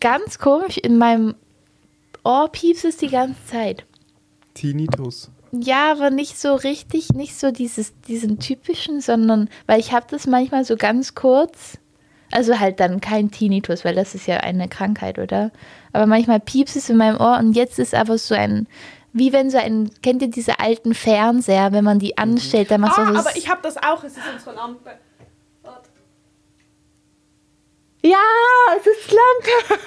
[0.00, 1.34] Ganz komisch, in meinem
[2.24, 3.84] Ohr piepst es die ganze Zeit.
[4.54, 5.30] Tinnitus.
[5.52, 10.26] Ja, aber nicht so richtig, nicht so dieses, diesen typischen, sondern, weil ich habe das
[10.28, 11.78] manchmal so ganz kurz,
[12.30, 15.50] also halt dann kein Tinnitus, weil das ist ja eine Krankheit, oder?
[15.92, 18.68] Aber manchmal piepst es in meinem Ohr und jetzt ist aber so ein,
[19.12, 22.98] wie wenn so ein, kennt ihr diese alten Fernseher, wenn man die anstellt, dann macht
[22.98, 24.90] Ah, so aber ich habe das auch, es ist unsere Lampe.
[25.62, 25.88] Warte.
[28.02, 28.16] Ja,
[28.78, 29.82] es ist Lampe.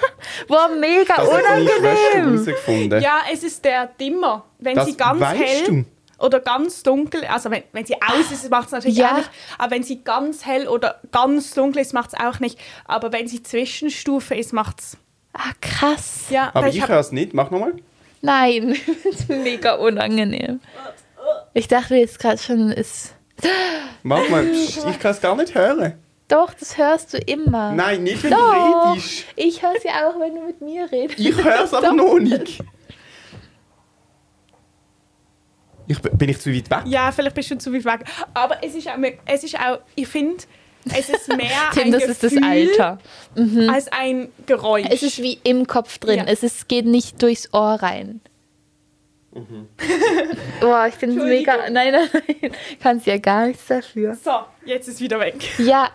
[0.46, 2.32] Boah, mega Das unangenehm.
[2.34, 3.02] herausgefunden.
[3.02, 4.44] Ja, es ist der Dimmer.
[4.58, 5.84] Wenn Das sie ganz hell du?
[6.24, 9.12] oder ganz dunkel, also wenn, wenn sie aus ist, macht es natürlich Ja.
[9.12, 9.30] auch nicht.
[9.58, 12.58] Aber wenn sie ganz hell oder ganz dunkel ist, macht es auch nicht.
[12.84, 14.96] Aber wenn sie Zwischenstufe ist, macht es.
[15.32, 16.26] Ah, krass.
[16.30, 17.34] Ja, Aber ich ich höre es nicht.
[17.34, 17.74] Mach nochmal.
[18.24, 20.60] Nein, das ist mega unangenehm.
[21.52, 23.14] Ich dachte jetzt gerade schon, ist.
[24.02, 24.46] Mach mal.
[24.46, 25.94] Ich kann es gar nicht hören.
[26.28, 27.72] Doch, das hörst du immer.
[27.72, 28.54] Nein, nicht wenn Doch.
[28.54, 29.26] du redest.
[29.36, 31.18] Ich höre es ja auch, wenn du mit mir redest.
[31.20, 31.94] Ich höre es aber Doch.
[31.94, 32.60] noch nicht.
[35.86, 36.82] Ich, bin ich zu weit weg?
[36.86, 38.06] Ja, vielleicht bist du zu weit weg.
[38.32, 38.96] Aber es ist auch,
[39.26, 40.42] es ist auch ich finde,
[40.92, 42.98] es ist mehr Tim, ein das ist das Gefühl Alter.
[43.72, 44.86] als ein Geräusch.
[44.90, 46.18] Es ist wie im Kopf drin.
[46.18, 46.24] Ja.
[46.26, 48.20] Es ist, geht nicht durchs Ohr rein.
[50.60, 51.56] Boah, ich bin mega.
[51.70, 52.50] Nein, nein, nein.
[52.80, 54.14] Kannst ja gar nichts dafür.
[54.14, 54.30] so,
[54.64, 55.34] jetzt ist wieder weg.
[55.58, 55.88] Ja.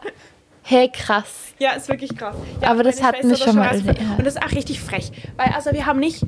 [0.61, 1.53] Hey, krass.
[1.57, 2.35] Ja, ist wirklich krass.
[2.61, 3.93] Ja, Aber das hatten wir schon mal, ja.
[4.17, 5.11] Und das ist auch richtig frech.
[5.37, 6.21] Weil, also, wir haben nicht.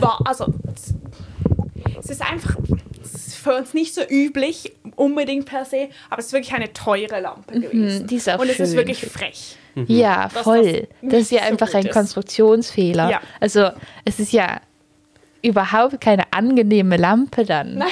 [0.00, 0.94] War, also, es-
[1.98, 2.56] es ist einfach
[3.02, 6.72] es ist für uns nicht so üblich, unbedingt per se, aber es ist wirklich eine
[6.72, 8.02] teure Lampe gewesen.
[8.02, 9.56] Mhm, die ist auch Und es ist wirklich frech.
[9.86, 10.86] Ja, Dass voll.
[11.02, 11.92] das Das ist ja so einfach ein ist.
[11.92, 13.10] Konstruktionsfehler.
[13.10, 13.20] Ja.
[13.40, 13.70] Also,
[14.04, 14.60] es ist ja
[15.42, 17.74] überhaupt keine angenehme Lampe dann.
[17.78, 17.88] Nein,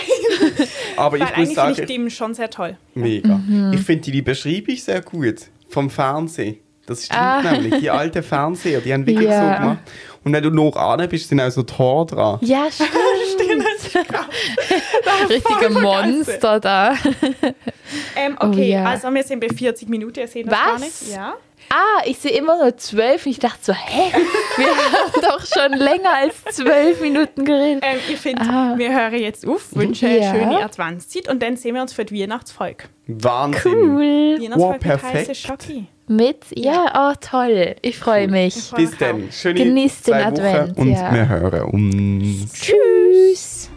[0.97, 2.77] Aber weil ich muss eigentlich finde ich sagen, Dim schon sehr toll.
[2.95, 3.35] mega.
[3.37, 3.73] Mhm.
[3.75, 5.37] Ich finde die Beschreibung sehr gut.
[5.69, 6.59] Vom Fernsehen.
[6.87, 7.43] Das stimmt Ah.
[7.43, 7.81] nämlich.
[7.81, 9.55] Die alten Fernseher, die haben wirklich Ja.
[9.57, 9.79] so gemacht.
[10.25, 12.39] Und wenn du noch an bist, sind auch so Tore dran.
[12.43, 13.65] Ja, stimmt.
[15.29, 15.71] Richtige.
[15.71, 16.95] Monster da.
[18.17, 18.85] Ähm, Oh, okay, ja.
[18.85, 20.65] also wir sind bei 40 Minuten, ihr seht das Was?
[20.67, 21.13] gar nicht.
[21.13, 21.35] Ja.
[21.69, 23.27] Ah, ich sehe immer nur zwölf.
[23.27, 24.13] Ich dachte so, hä?
[24.57, 27.85] Wir haben doch schon länger als zwölf Minuten geredet.
[27.87, 28.75] Ähm, ich finde, Ah.
[28.79, 30.31] wir hören jetzt auf, wünschen Ja.
[30.31, 32.85] eine schöne Adventszeit und dann sehen wir uns für die Weihnachtsfolge.
[33.09, 33.73] Wahnsinn.
[33.75, 34.39] Cool.
[34.41, 35.15] Weihnachtsfolge Wow, mit perfekt.
[35.15, 35.87] heiße Schoki.
[36.09, 36.45] Mit?
[36.55, 37.77] Ja, oh toll.
[37.83, 38.57] Ich freue mich.
[38.57, 39.29] Ich freu Bis dann.
[39.31, 41.13] Schöne Genießt den Advent, und ja.
[41.13, 42.53] wir hören uns.
[42.55, 43.69] Tschüss.